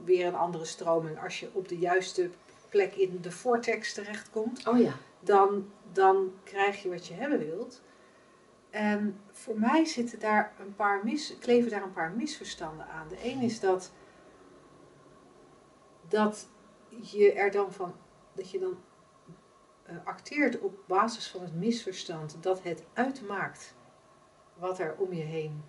[0.05, 2.31] weer een andere stroming als je op de juiste
[2.69, 4.67] plek in de vortex terechtkomt.
[4.67, 4.93] Oh ja.
[5.21, 7.83] Dan, dan krijg je wat je hebben wilt.
[8.71, 13.09] En voor mij zitten daar een paar mis, kleven daar een paar misverstanden aan.
[13.09, 13.93] De een is dat,
[16.09, 16.49] dat
[17.01, 17.95] je er dan van,
[18.33, 18.79] dat je dan
[19.91, 23.75] uh, acteert op basis van het misverstand dat het uitmaakt
[24.61, 25.63] wat er om je heen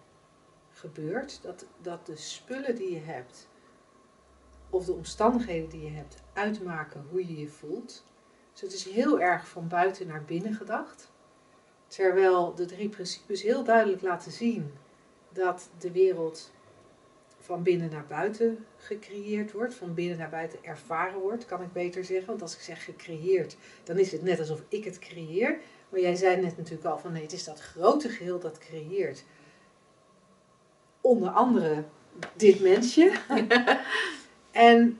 [0.70, 1.40] gebeurt.
[1.42, 3.48] Dat, dat de spullen die je hebt,
[4.70, 8.06] of de omstandigheden die je hebt, uitmaken hoe je je voelt.
[8.52, 11.12] Dus het is heel erg van buiten naar binnen gedacht.
[11.88, 14.72] Terwijl de drie principes heel duidelijk laten zien
[15.30, 16.52] dat de wereld
[17.40, 22.06] van binnen naar buiten gecreëerd wordt, van binnen naar buiten ervaren wordt, kan ik beter
[22.06, 22.28] zeggen.
[22.28, 25.60] Want als ik zeg gecreëerd, dan is het net alsof ik het creëer.
[25.92, 29.24] Maar jij zei net natuurlijk al van nee, het is dat grote geheel dat creëert.
[31.02, 31.84] Onder andere
[32.34, 33.12] dit mensje.
[34.52, 35.00] en,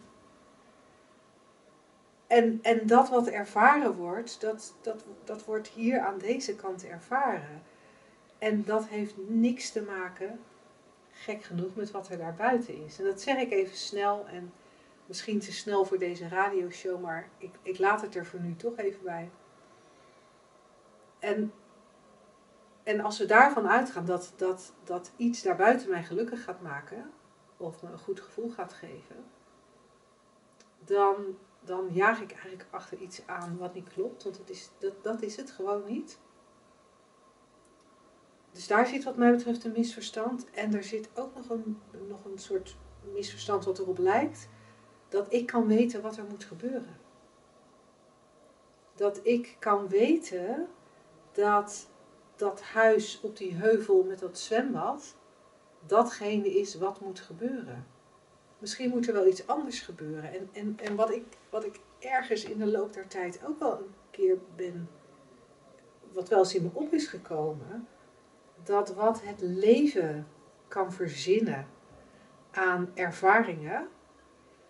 [2.28, 7.64] en, en dat wat ervaren wordt, dat, dat, dat wordt hier aan deze kant ervaren.
[8.38, 10.40] En dat heeft niks te maken
[11.12, 13.00] gek genoeg met wat er daar buiten is.
[13.00, 14.54] En dat zeg ik even snel en
[15.06, 18.78] misschien te snel voor deze radioshow, maar ik, ik laat het er voor nu toch
[18.78, 19.30] even bij.
[21.22, 21.54] En,
[22.84, 27.12] en als we daarvan uitgaan dat, dat, dat iets daarbuiten mij gelukkig gaat maken,
[27.58, 29.26] of me een goed gevoel gaat geven,
[30.86, 35.04] dan, dan jaag ik eigenlijk achter iets aan wat niet klopt, want het is, dat,
[35.04, 36.20] dat is het gewoon niet.
[38.52, 40.50] Dus daar zit wat mij betreft een misverstand.
[40.52, 42.78] En er zit ook nog een, nog een soort
[43.14, 44.50] misverstand wat erop lijkt.
[45.10, 47.00] Dat ik kan weten wat er moet gebeuren.
[48.96, 50.68] Dat ik kan weten
[51.32, 51.90] dat
[52.36, 55.16] dat huis op die heuvel met dat zwembad,
[55.86, 57.86] datgene is wat moet gebeuren.
[58.58, 60.34] Misschien moet er wel iets anders gebeuren.
[60.34, 63.78] En, en, en wat, ik, wat ik ergens in de loop der tijd ook wel
[63.78, 64.90] een keer ben,
[66.12, 67.88] wat wel eens in me op is gekomen,
[68.64, 70.28] dat wat het leven
[70.68, 71.68] kan verzinnen
[72.52, 73.88] aan ervaringen,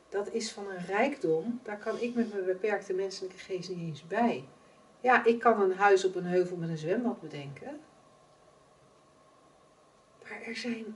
[0.09, 1.59] dat is van een rijkdom.
[1.63, 4.47] Daar kan ik met mijn beperkte menselijke geest niet eens bij.
[5.01, 7.79] Ja, ik kan een huis op een heuvel met een zwembad bedenken.
[10.23, 10.95] Maar er zijn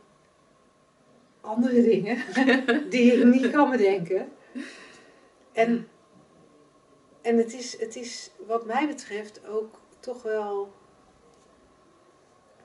[1.41, 2.17] andere dingen
[2.89, 4.31] die ik niet kan bedenken.
[5.51, 5.87] En,
[7.21, 10.73] en het, is, het is wat mij betreft ook toch wel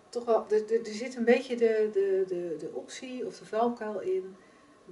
[0.08, 4.00] toch wel, er, er, zit een beetje de, de, de, de optie of de valkuil
[4.00, 4.36] in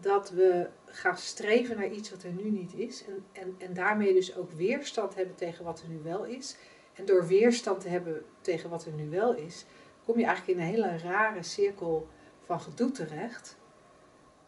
[0.00, 3.04] dat we gaan streven naar iets wat er nu niet is.
[3.06, 6.56] En, en, en daarmee dus ook weerstand hebben tegen wat er nu wel is.
[6.94, 9.64] En door weerstand te hebben tegen wat er nu wel is,
[10.04, 12.08] kom je eigenlijk in een hele rare cirkel
[12.44, 13.56] van gedoe terecht.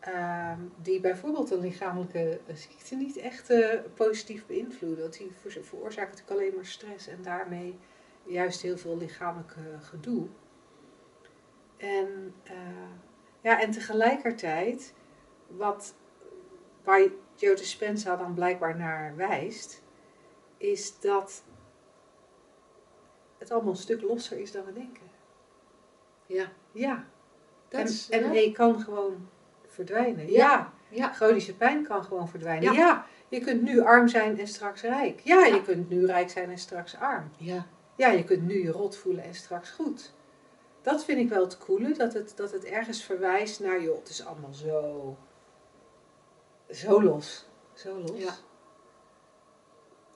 [0.08, 5.00] Uh, die bijvoorbeeld een lichamelijke ziekte niet echt uh, positief beïnvloeden.
[5.00, 5.32] Want die
[5.62, 7.78] veroorzaakt natuurlijk alleen maar stress en daarmee
[8.24, 10.26] juist heel veel lichamelijk gedoe.
[11.76, 12.52] En, uh,
[13.40, 14.94] ja, en tegelijkertijd,
[15.56, 15.94] wat,
[16.84, 19.82] waar Joe Dispenza dan blijkbaar naar wijst,
[20.56, 21.42] is dat
[23.38, 25.02] het allemaal een stuk losser is dan we denken.
[26.26, 26.52] Ja.
[26.72, 27.04] Ja.
[27.68, 28.28] Dat en is, en ja.
[28.28, 29.28] hij kan gewoon
[29.66, 30.30] verdwijnen.
[30.30, 30.36] Ja.
[30.36, 30.72] Ja.
[30.88, 31.12] Ja.
[31.12, 32.72] Chronische pijn kan gewoon verdwijnen.
[32.72, 32.78] Ja.
[32.78, 33.06] Ja.
[33.28, 35.20] Je kunt nu arm zijn en straks rijk.
[35.20, 35.54] Ja, Ja.
[35.54, 37.30] je kunt nu rijk zijn en straks arm.
[37.36, 37.66] Ja.
[37.96, 40.12] Ja, je kunt nu je rot voelen en straks goed.
[40.82, 44.08] Dat vind ik wel het coole, dat het, dat het ergens verwijst naar, joh, het
[44.08, 45.16] is allemaal zo,
[46.72, 47.46] zo los.
[47.72, 48.18] Zo los.
[48.18, 48.34] Ja.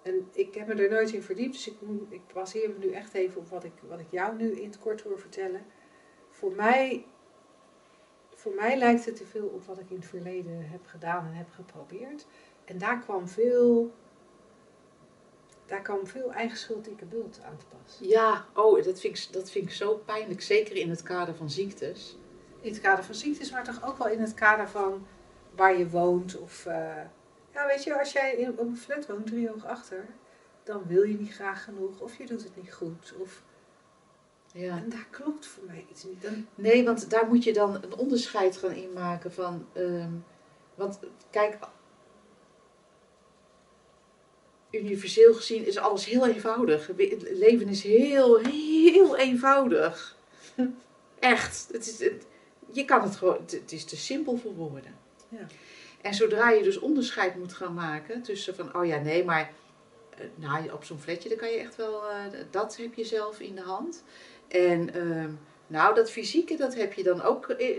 [0.03, 1.77] En ik heb me er nooit in verdiept, dus ik,
[2.09, 4.79] ik baseer me nu echt even op wat ik, wat ik jou nu in het
[4.79, 5.67] kort hoor vertellen.
[6.31, 7.07] Voor mij,
[8.35, 11.33] voor mij lijkt het te veel op wat ik in het verleden heb gedaan en
[11.33, 12.27] heb geprobeerd.
[12.65, 13.93] En daar kwam veel,
[15.67, 17.99] daar kwam veel eigen schuld, dikke bult aan te pas.
[18.01, 21.51] Ja, oh, dat vind, ik, dat vind ik zo pijnlijk, zeker in het kader van
[21.51, 22.17] ziektes.
[22.61, 25.07] In het kader van ziektes, maar toch ook wel in het kader van
[25.57, 26.39] waar je woont.
[26.39, 26.97] Of, eh,
[27.55, 30.07] ja, weet je, als jij in, op een flat woont, drie hoog achter,
[30.63, 32.01] dan wil je niet graag genoeg.
[32.01, 33.15] Of je doet het niet goed.
[33.19, 33.43] Of,
[34.53, 34.77] Ja.
[34.77, 36.23] en daar klopt voor mij iets niet.
[36.23, 39.67] Dan, Nee, want daar moet je dan een onderscheid gaan inmaken van.
[39.73, 40.11] ehm,
[40.75, 40.99] want
[41.31, 41.57] kijk,
[44.71, 46.87] universeel gezien is alles heel eenvoudig.
[46.87, 50.17] Het leven is heel, heel eenvoudig.
[51.19, 51.69] Echt.
[51.73, 52.27] Het is, het-
[52.73, 54.95] je kan het gewoon, het, het is te simpel voor woorden.
[56.01, 59.51] En zodra je dus onderscheid moet gaan maken tussen van, oh ja, nee, maar
[60.19, 62.17] eh, nou, op zo'n fletje, dan kan je echt wel, eh,
[62.51, 64.05] dat heb je zelf in de hand.
[64.49, 65.31] En ehm,
[65.67, 67.77] nou, dat fysieke, dat heb je dan ook eh,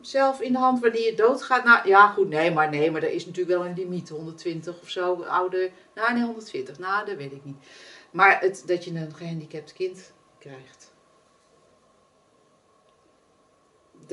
[0.00, 1.64] zelf in de hand wanneer je doodgaat.
[1.64, 4.88] Nou, ja, goed, nee, maar nee, maar er is natuurlijk wel een limiet, 120 of
[4.88, 5.70] zo, ouder.
[5.94, 7.56] Nou, nee, 120, nou, dat weet ik niet.
[8.10, 10.91] Maar het, dat je een gehandicapt kind krijgt.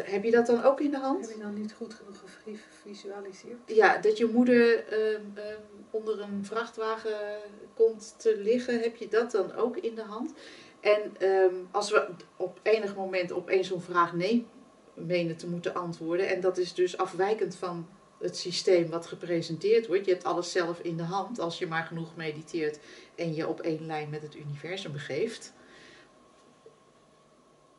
[0.05, 1.27] Heb je dat dan ook in de hand?
[1.27, 2.23] Heb je dan niet goed genoeg
[2.69, 3.57] gevisualiseerd?
[3.65, 7.37] Ja, dat je moeder ehm, ehm, onder een vrachtwagen
[7.73, 10.33] komt te liggen, heb je dat dan ook in de hand?
[10.79, 14.47] En ehm, als we op enig moment op één zo'n vraag nee
[14.93, 17.87] menen te moeten antwoorden, en dat is dus afwijkend van
[18.19, 21.83] het systeem wat gepresenteerd wordt, je hebt alles zelf in de hand als je maar
[21.83, 22.79] genoeg mediteert
[23.15, 25.53] en je op één lijn met het universum begeeft.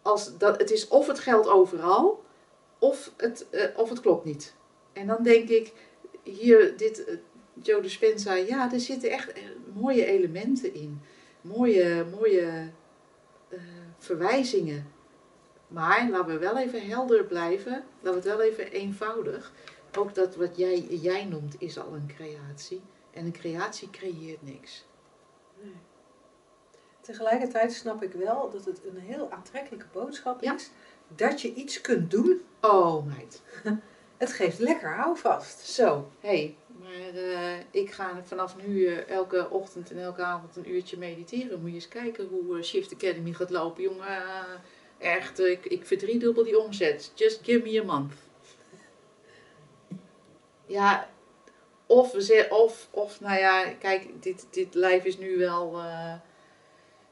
[0.03, 2.25] Als dat, het is of het geldt overal,
[2.79, 4.55] of het, eh, of het klopt niet.
[4.93, 5.73] En dan denk ik,
[6.23, 7.15] hier, dit, eh,
[7.63, 9.43] Joe ja, er zitten echt eh,
[9.75, 11.01] mooie elementen in.
[11.41, 12.71] Mooie, mooie
[13.99, 14.93] verwijzingen.
[15.69, 17.85] Maar laten we wel even helder blijven.
[18.01, 19.53] Laten we het wel even eenvoudig.
[19.99, 22.81] Ook dat wat jij, jij noemt is al een creatie.
[23.11, 24.85] En een creatie creëert niks.
[27.01, 30.55] Tegelijkertijd snap ik wel dat het een heel aantrekkelijke boodschap Ja.
[30.55, 30.71] is.
[31.09, 32.41] Dat je iets kunt doen.
[32.61, 33.43] Oh, meid.
[34.17, 35.59] Het geeft lekker houvast.
[35.61, 36.29] Zo, hé.
[36.29, 40.99] Hey, maar eh, ik ga vanaf nu eh, elke ochtend en elke avond een uurtje
[40.99, 41.61] mediteren.
[41.61, 44.07] Moet je eens kijken hoe eh, Shift Academy gaat lopen, jongen.
[44.99, 47.13] Echt, ik, ik verdriedubbel die omzet.
[47.15, 48.13] Just give me a month.
[50.67, 51.09] Ja,
[51.87, 55.81] of, we of, of nou ja, kijk, dit, dit lijf is nu wel,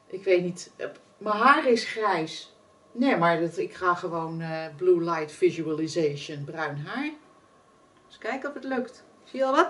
[0.09, 2.53] ik weet niet, eh, mijn haar is grijs.
[2.91, 7.09] Nee, maar dat, ik ga gewoon eh, blue light visualization, bruin haar.
[8.07, 9.03] Dus kijken of het lukt.
[9.23, 9.69] Zie je al wat?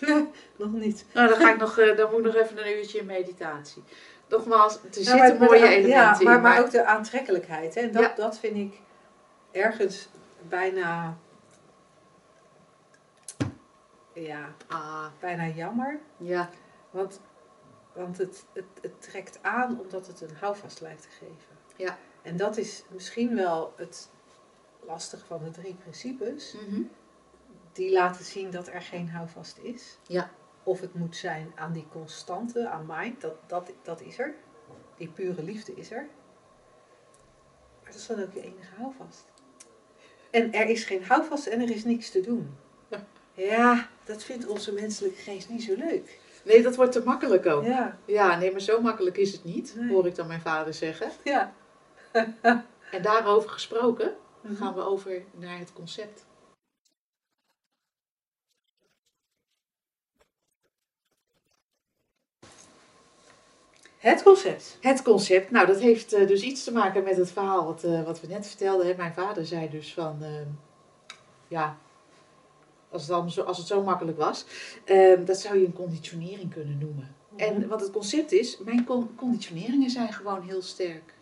[0.58, 1.04] Nog niet.
[1.14, 3.82] Nou, dan, ga ik nog, eh, dan moet ik nog even een uurtje in meditatie.
[4.28, 6.24] Nogmaals, er Nou, zitten maar- maar mooie elementen ja, in.
[6.24, 7.74] maar, maar ook de aantrekkelijkheid.
[7.74, 7.80] Hè?
[7.80, 8.12] En dat, Ja.
[8.16, 8.80] dat vind ik
[9.50, 10.08] ergens
[10.48, 11.16] bijna,
[14.12, 15.98] ja, Ah, bijna jammer.
[16.16, 16.50] ja,
[16.90, 17.20] Want,
[17.98, 21.56] want het, het, het trekt aan omdat het een houvast lijkt te geven.
[21.76, 21.98] Ja.
[22.22, 24.08] En dat is misschien wel het
[24.80, 26.52] lastige van de drie principes.
[26.52, 26.82] mhm.
[27.72, 29.98] Die laten zien dat er geen houvast is.
[30.06, 30.30] Ja.
[30.62, 34.34] Of het moet zijn aan die constante, aan mind, dat, dat, dat is er.
[34.96, 36.08] Die pure liefde is er.
[37.82, 39.24] Maar dat is dan ook je enige houvast.
[40.30, 42.56] En er is geen houvast en er is niks te doen.
[42.88, 43.06] Ja.
[43.32, 46.20] Ja, dat vindt onze menselijke geest niet zo leuk.
[46.48, 47.64] Nee, dat wordt te makkelijk ook.
[47.64, 47.98] Ja.
[48.04, 49.88] Ja, nee, maar zo makkelijk is het niet, Nee.
[49.92, 51.10] hoor ik dan mijn vader zeggen.
[51.24, 51.52] ja.
[52.90, 54.54] En daarover gesproken, Mhm.
[54.54, 56.24] gaan we over naar het concept.
[63.98, 64.78] Het concept.
[64.80, 68.02] Het concept, nou dat heeft eh, dus iets te maken met het verhaal wat, eh,
[68.04, 68.86] wat we net vertelden.
[68.86, 68.94] Hè.
[68.96, 70.46] Mijn vader zei dus van, ehm,
[71.48, 71.76] ja,
[72.90, 74.44] als het, allemaal zo, als het zo makkelijk was,
[74.84, 77.16] ehm, dat zou je een conditionering kunnen noemen.
[77.36, 81.14] En wat het concept is, mijn con- conditioneringen zijn gewoon heel sterk.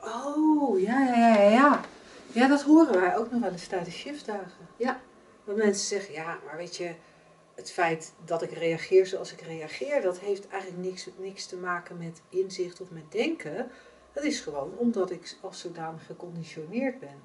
[0.00, 1.80] Oh, ja, ja, ja, ja, ja.
[2.32, 4.68] Ja, dat horen wij ook nog wel eens tijdens shiftdagen.
[4.76, 5.00] Ja.
[5.44, 6.94] Dat mensen zeggen, ja, maar weet je,
[7.54, 11.98] het feit dat ik reageer zoals ik reageer, dat heeft eigenlijk niks, niks te maken
[11.98, 13.70] met inzicht of met denken.
[14.12, 17.22] Dat is gewoon omdat ik als zodanig geconditioneerd ben.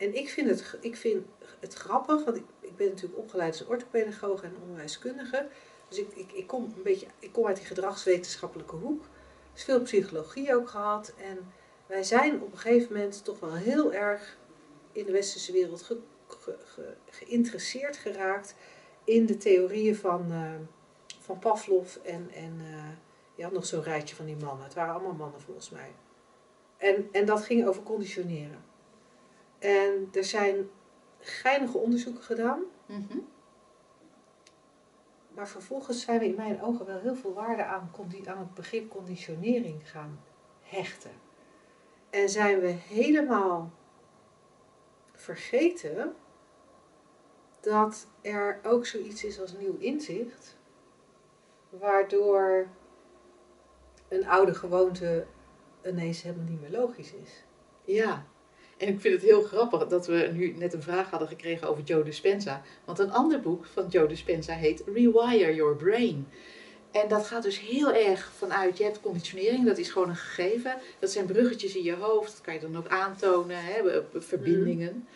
[0.00, 1.26] En ik vind het, ik vind
[1.60, 5.48] het grappig, want ik, ben natuurlijk opgeleid als orthopedagoog en onderwijskundige.
[5.88, 9.04] Dus ik, ik, ik, kom een beetje, ik kom uit die gedragswetenschappelijke hoek.
[9.52, 11.14] Dus veel psychologie ook gehad.
[11.16, 11.52] En
[11.86, 14.38] wij zijn op een gegeven moment toch wel heel erg
[14.92, 18.54] in de westerse wereld ge- ge- ge- geïnteresseerd geraakt
[19.04, 20.54] in de theorieën van, eh,
[21.20, 22.88] van Pavlov en, en eh,
[23.34, 24.64] je had nog zo'n rijtje van die mannen.
[24.64, 25.90] Het waren allemaal mannen volgens mij.
[26.76, 28.69] En, en dat ging over conditioneren.
[29.60, 30.70] En er zijn
[31.18, 33.18] geinige onderzoeken gedaan, Mhm.
[35.28, 37.90] maar vervolgens zijn we in mijn ogen wel heel veel waarde aan,
[38.24, 40.20] aan het begrip conditionering gaan
[40.62, 41.10] hechten.
[42.10, 43.72] En zijn we helemaal
[45.12, 46.14] vergeten
[47.60, 50.56] dat er ook zoiets is als nieuw inzicht,
[51.68, 52.68] waardoor
[54.08, 55.26] een oude gewoonte
[55.84, 57.44] ineens helemaal niet meer logisch is.
[57.84, 58.26] Ja,
[58.80, 61.82] en ik vind het heel grappig dat we nu net een vraag hadden gekregen over
[61.82, 62.62] Joe Dispenza.
[62.84, 66.28] Want een ander boek van Joe Dispenza heet Rewire Your Brain.
[66.90, 70.76] En dat gaat dus heel erg vanuit, je hebt conditionering, dat is gewoon een gegeven.
[70.98, 75.06] Dat zijn bruggetjes in je hoofd, dat kan je dan ook aantonen, hè, verbindingen.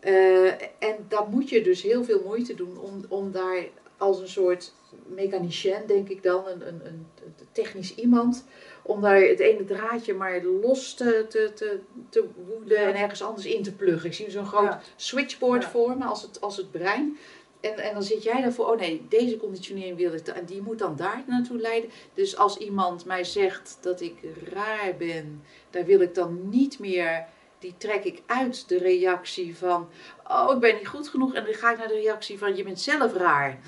[0.00, 0.46] Eh,
[0.78, 3.64] en dan moet je dus heel veel moeite doen om, om daar
[3.96, 4.72] als een soort
[5.06, 7.06] mechanicien, denk ik dan, een, een, een
[7.52, 8.44] technisch iemand,
[8.90, 11.78] om daar het ene draadje maar los te, te, te,
[12.08, 12.86] te woeden Ja.
[12.88, 14.08] en ergens anders in te pluggen.
[14.08, 14.80] Ik zie zo'n groot Ja.
[14.96, 15.68] switchboard Ja.
[15.70, 17.18] voor me als het, als het brein.
[17.60, 20.78] En, en dan zit jij daarvoor, oh nee, deze conditionering wil ik, en die moet
[20.78, 21.90] dan daar naartoe leiden.
[22.14, 24.14] Dus als iemand mij zegt dat ik
[24.52, 27.24] raar ben, daar wil ik dan niet meer,
[27.58, 29.88] die trek ik uit de reactie van,
[30.28, 31.34] oh ik ben niet goed genoeg.
[31.34, 33.58] En dan ga ik naar de reactie van, je bent zelf raar.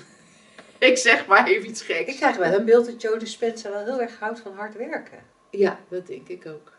[0.91, 2.15] ik zeg maar even iets Ik geks.
[2.17, 5.19] krijg wel een beeld dat Joe Dispenza wel heel erg houdt van hard werken.
[5.49, 6.71] Ja, dat denk ik ook.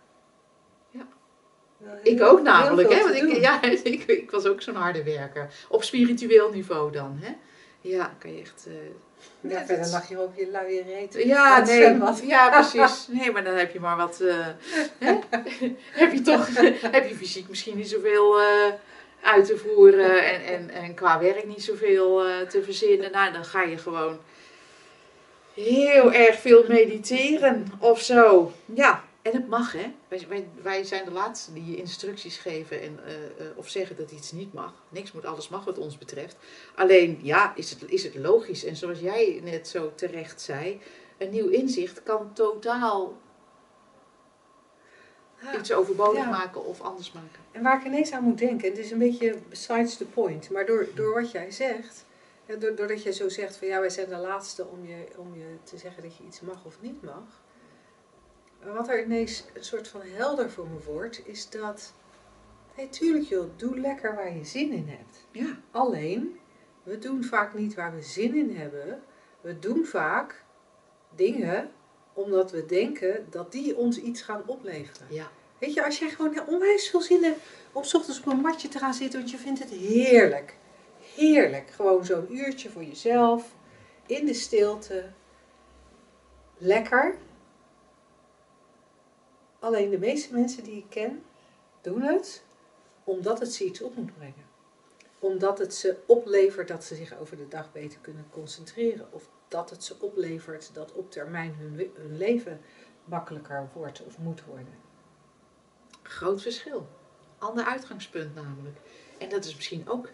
[1.79, 3.03] Wel Ik ook namelijk, hè?
[3.03, 5.49] Want ik, ja, ik, ik was ook zo'n harde werker.
[5.69, 7.33] Op spiritueel niveau dan, hè?
[7.81, 8.67] Ja, kan je echt.
[8.67, 11.15] eh, Ja, verder lag je op je luie reet.
[11.15, 13.07] Ja, nee, ja, precies.
[13.19, 14.21] Nee, maar dan heb je maar wat.
[14.21, 14.47] eh,
[14.99, 15.19] hè?
[15.93, 16.49] heb je toch.
[16.81, 18.73] heb je fysiek misschien niet zoveel eh,
[19.25, 20.25] uit te voeren.
[20.25, 23.13] En, en, en qua werk niet zoveel eh, te verzinnen.
[23.13, 24.19] Nou, dan ga je gewoon.
[25.55, 28.53] Heel erg veel mediteren of zo.
[28.75, 29.93] Ja, en het mag, hè?
[30.09, 33.97] Wij, wij, wij zijn de laatste die je instructies geven en, eh, eh, of zeggen
[33.97, 34.73] dat iets niet mag.
[34.89, 36.37] Niks moet, alles mag wat ons betreft.
[36.75, 38.65] Alleen, ja, is het, is het logisch.
[38.65, 40.81] En zoals jij net zo terecht zei,
[41.19, 43.19] een nieuw inzicht kan totaal.
[45.59, 46.31] Iets overbodig Ja.
[46.31, 47.41] maken of anders maken.
[47.53, 50.67] En waar ik ineens aan moet denken, het is een beetje besides the point, maar
[50.67, 52.05] door, door wat jij zegt,
[52.77, 55.79] doordat jij zo zegt van ja, wij zijn de laatste om je, om je te
[55.79, 57.43] zeggen dat je iets mag of niet mag.
[58.63, 61.93] Wat er ineens een soort van helder voor me wordt, is dat,
[62.77, 65.27] nee tuurlijk joh, doe lekker waar je zin in hebt.
[65.31, 66.39] Ja, Alleen,
[66.83, 69.03] we doen vaak niet waar we zin in hebben.
[69.41, 70.45] We doen vaak
[71.15, 71.71] dingen
[72.15, 75.07] omdat we denken dat die ons iets gaan opleveren.
[75.11, 75.31] ja.
[75.59, 77.41] Weet je, als jij gewoon onwijs veel zin hebt
[77.73, 80.57] om ochtends op een matje te gaan zitten, want je vindt het heerlijk.
[81.15, 81.71] Heerlijk.
[81.71, 83.55] Gewoon zo'n uurtje voor jezelf,
[84.07, 85.11] in de stilte.
[86.59, 87.17] Lekker.
[89.59, 91.23] Alleen de meeste mensen die ik ken,
[91.81, 92.43] doen het
[93.05, 94.53] omdat het ze iets op moet brengen.
[95.19, 99.09] Omdat het ze oplevert dat ze zich over de dag beter kunnen concentreren.
[99.11, 102.61] Of dat het ze oplevert dat op termijn hun, leven
[103.05, 104.75] makkelijker wordt of moet worden.
[106.03, 106.89] Groot verschil.
[107.39, 108.77] Ander uitgangspunt namelijk.
[109.19, 110.09] En dat is misschien ook,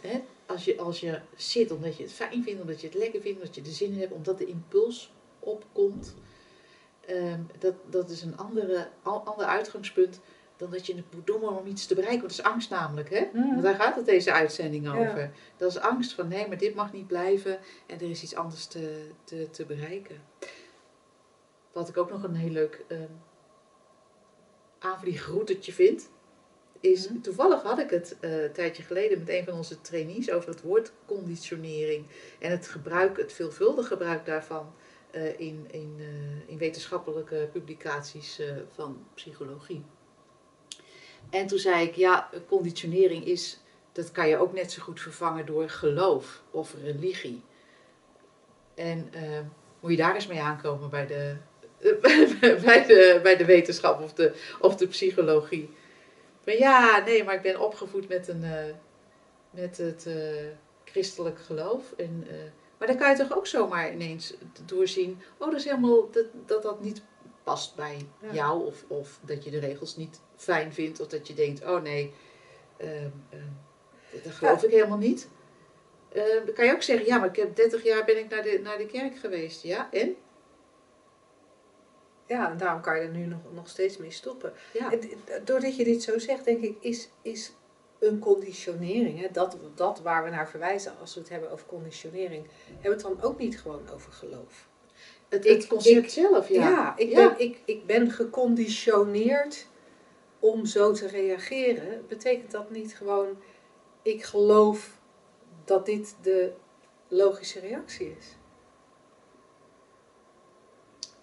[0.00, 3.20] hè, als, je, als je zit omdat je het fijn vindt, omdat je het lekker
[3.20, 6.14] vindt, omdat je er zin in hebt, omdat de impuls opkomt.
[7.06, 10.20] ehm, dat, dat is een andere, ander uitgangspunt
[10.56, 12.20] dan dat je het moet doen om iets te bereiken.
[12.20, 13.28] Want dat is angst namelijk, hè?
[13.32, 13.48] Mhm.
[13.48, 14.94] Want daar gaat het deze uitzending Ja.
[14.94, 15.30] over.
[15.56, 18.66] Dat is angst van nee, maar dit mag niet blijven en er is iets anders
[18.66, 20.22] te, te, te bereiken.
[21.72, 23.02] Wat ik ook nog een heel leuk ehm
[24.78, 26.10] aanvliegroutetje vind,
[26.80, 27.20] is Mhm.
[27.20, 30.62] toevallig had ik het eh, een tijdje geleden met een van onze trainees over het
[30.62, 32.06] woord conditionering
[32.38, 34.72] en het gebruik, het veelvuldig gebruik daarvan
[35.10, 38.40] eh, in, in, eh, in wetenschappelijke publicaties
[38.74, 39.84] van psychologie.
[41.30, 43.60] En toen zei ik, ja, conditionering is,
[43.92, 47.42] dat kan je ook net zo goed vervangen door geloof of religie.
[48.74, 49.40] En eh,
[49.80, 51.36] moet je daar eens mee aankomen bij de,
[52.64, 55.70] bij de, bij de wetenschap of de, of de psychologie.
[56.44, 58.74] Maar ja, nee, maar ik ben opgevoed met, een, eh,
[59.50, 60.46] met het eh,
[60.84, 61.92] christelijk geloof.
[61.96, 62.26] En,
[62.78, 64.34] maar dan kan je toch ook zomaar ineens
[64.66, 67.02] doorzien, oh, dat is helemaal, dat dat, dat niet
[67.42, 68.32] past bij Ja.
[68.32, 68.66] jou.
[68.66, 71.00] Of, of dat je de regels niet fijn vindt.
[71.00, 72.12] Of dat je denkt, oh nee,
[72.76, 75.28] ehm, ehm, dat geloof ik helemaal niet.
[76.12, 78.42] Ehm, dan kan je ook zeggen, ja, maar ik heb 30 jaar ben ik naar
[78.42, 79.62] de, naar de kerk geweest.
[79.62, 80.16] Ja, en?
[82.26, 84.52] Ja, en daarom kan je er nu nog, nog steeds mee stoppen.
[84.72, 84.92] Ja.
[84.92, 85.00] En
[85.44, 87.52] doordat je dit zo zegt, denk ik, is, is
[87.98, 92.46] een conditionering, hè, dat, dat waar we naar verwijzen als we het hebben over conditionering,
[92.66, 94.68] hebben we het dan ook niet gewoon over geloof.
[95.28, 96.68] Het, Ik- het concept ik- zelf, ja.
[96.70, 97.28] Ja, ik, Ja.
[97.28, 99.66] Ben, ik, ik ben geconditioneerd
[100.38, 102.06] om zo te reageren.
[102.08, 103.38] Betekent dat niet gewoon,
[104.02, 105.00] ik geloof
[105.64, 106.52] dat dit de
[107.08, 108.36] logische reactie is?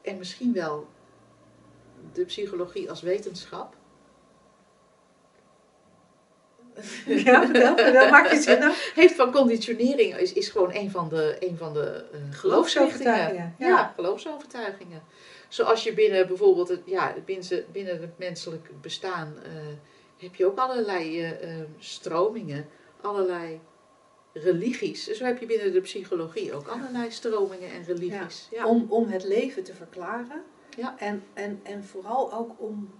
[0.01, 0.88] En misschien wel
[2.14, 3.76] de psychologie als wetenschap.
[7.05, 8.71] Ja, vertel, vertel, maak je zin.
[9.01, 13.55] Heeft van conditionering is, is gewoon een van de, een van de eh, geloofsovertuigingen.
[13.57, 13.67] ja.
[13.67, 13.93] Ja.
[13.95, 15.01] geloofsovertuigingen.
[15.47, 19.51] Zoals je binnen bijvoorbeeld het, ja, binnen, binnen het menselijk bestaan eh,
[20.23, 22.67] heb je ook allerlei eh, eh, stromingen,
[23.01, 23.59] allerlei
[24.34, 25.07] religies.
[25.07, 28.47] Zo heb je binnen de psychologie ook allerlei stromingen en religies.
[28.51, 28.67] Ja.
[28.67, 30.43] Om, om het leven te verklaren.
[30.77, 30.95] Ja.
[30.99, 32.93] En, en, en vooral ook om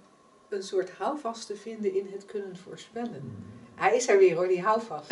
[0.50, 3.46] een soort houvast te vinden in het kunnen voorspellen.
[3.76, 5.12] Hij is er weer hoor, die houvast.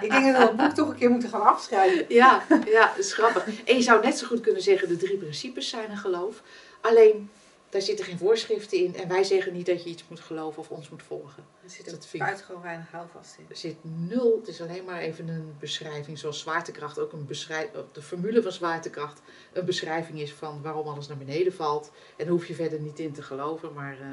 [0.00, 2.04] Ik denk dat we dat boek toch een keer moeten gaan afschrijven.
[2.08, 3.64] Ja, ja, dat is grappig.
[3.64, 6.42] En je zou net zo goed kunnen zeggen, de drie principes zijn een geloof.
[6.80, 7.30] Alleen,
[7.68, 8.96] daar zitten geen voorschriften in.
[8.96, 11.44] En wij zeggen niet dat je iets moet geloven of ons moet volgen.
[11.64, 13.46] Er zit Dat vind buitengewoon weinig houvast in.
[13.48, 16.18] Er zit nul, het is alleen maar even een beschrijving.
[16.18, 19.20] Zoals zwaartekracht ook een beschrijving, de formule van zwaartekracht
[19.52, 21.90] een beschrijving is van waarom alles naar beneden valt.
[22.16, 24.06] En daar hoef je verder niet in te geloven, maar uh,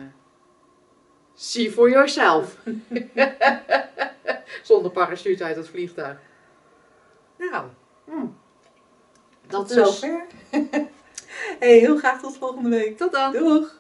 [1.35, 2.57] see for yourself.
[4.63, 6.17] Zonder parachute uit het vliegtuig.
[7.37, 7.65] Nou,
[8.05, 8.37] Hmm.
[9.47, 9.99] dat Tot dus.
[9.99, 10.25] zover.
[11.59, 12.97] hey, heel graag tot volgende week.
[12.97, 13.31] Tot dan.
[13.31, 13.79] Doeg!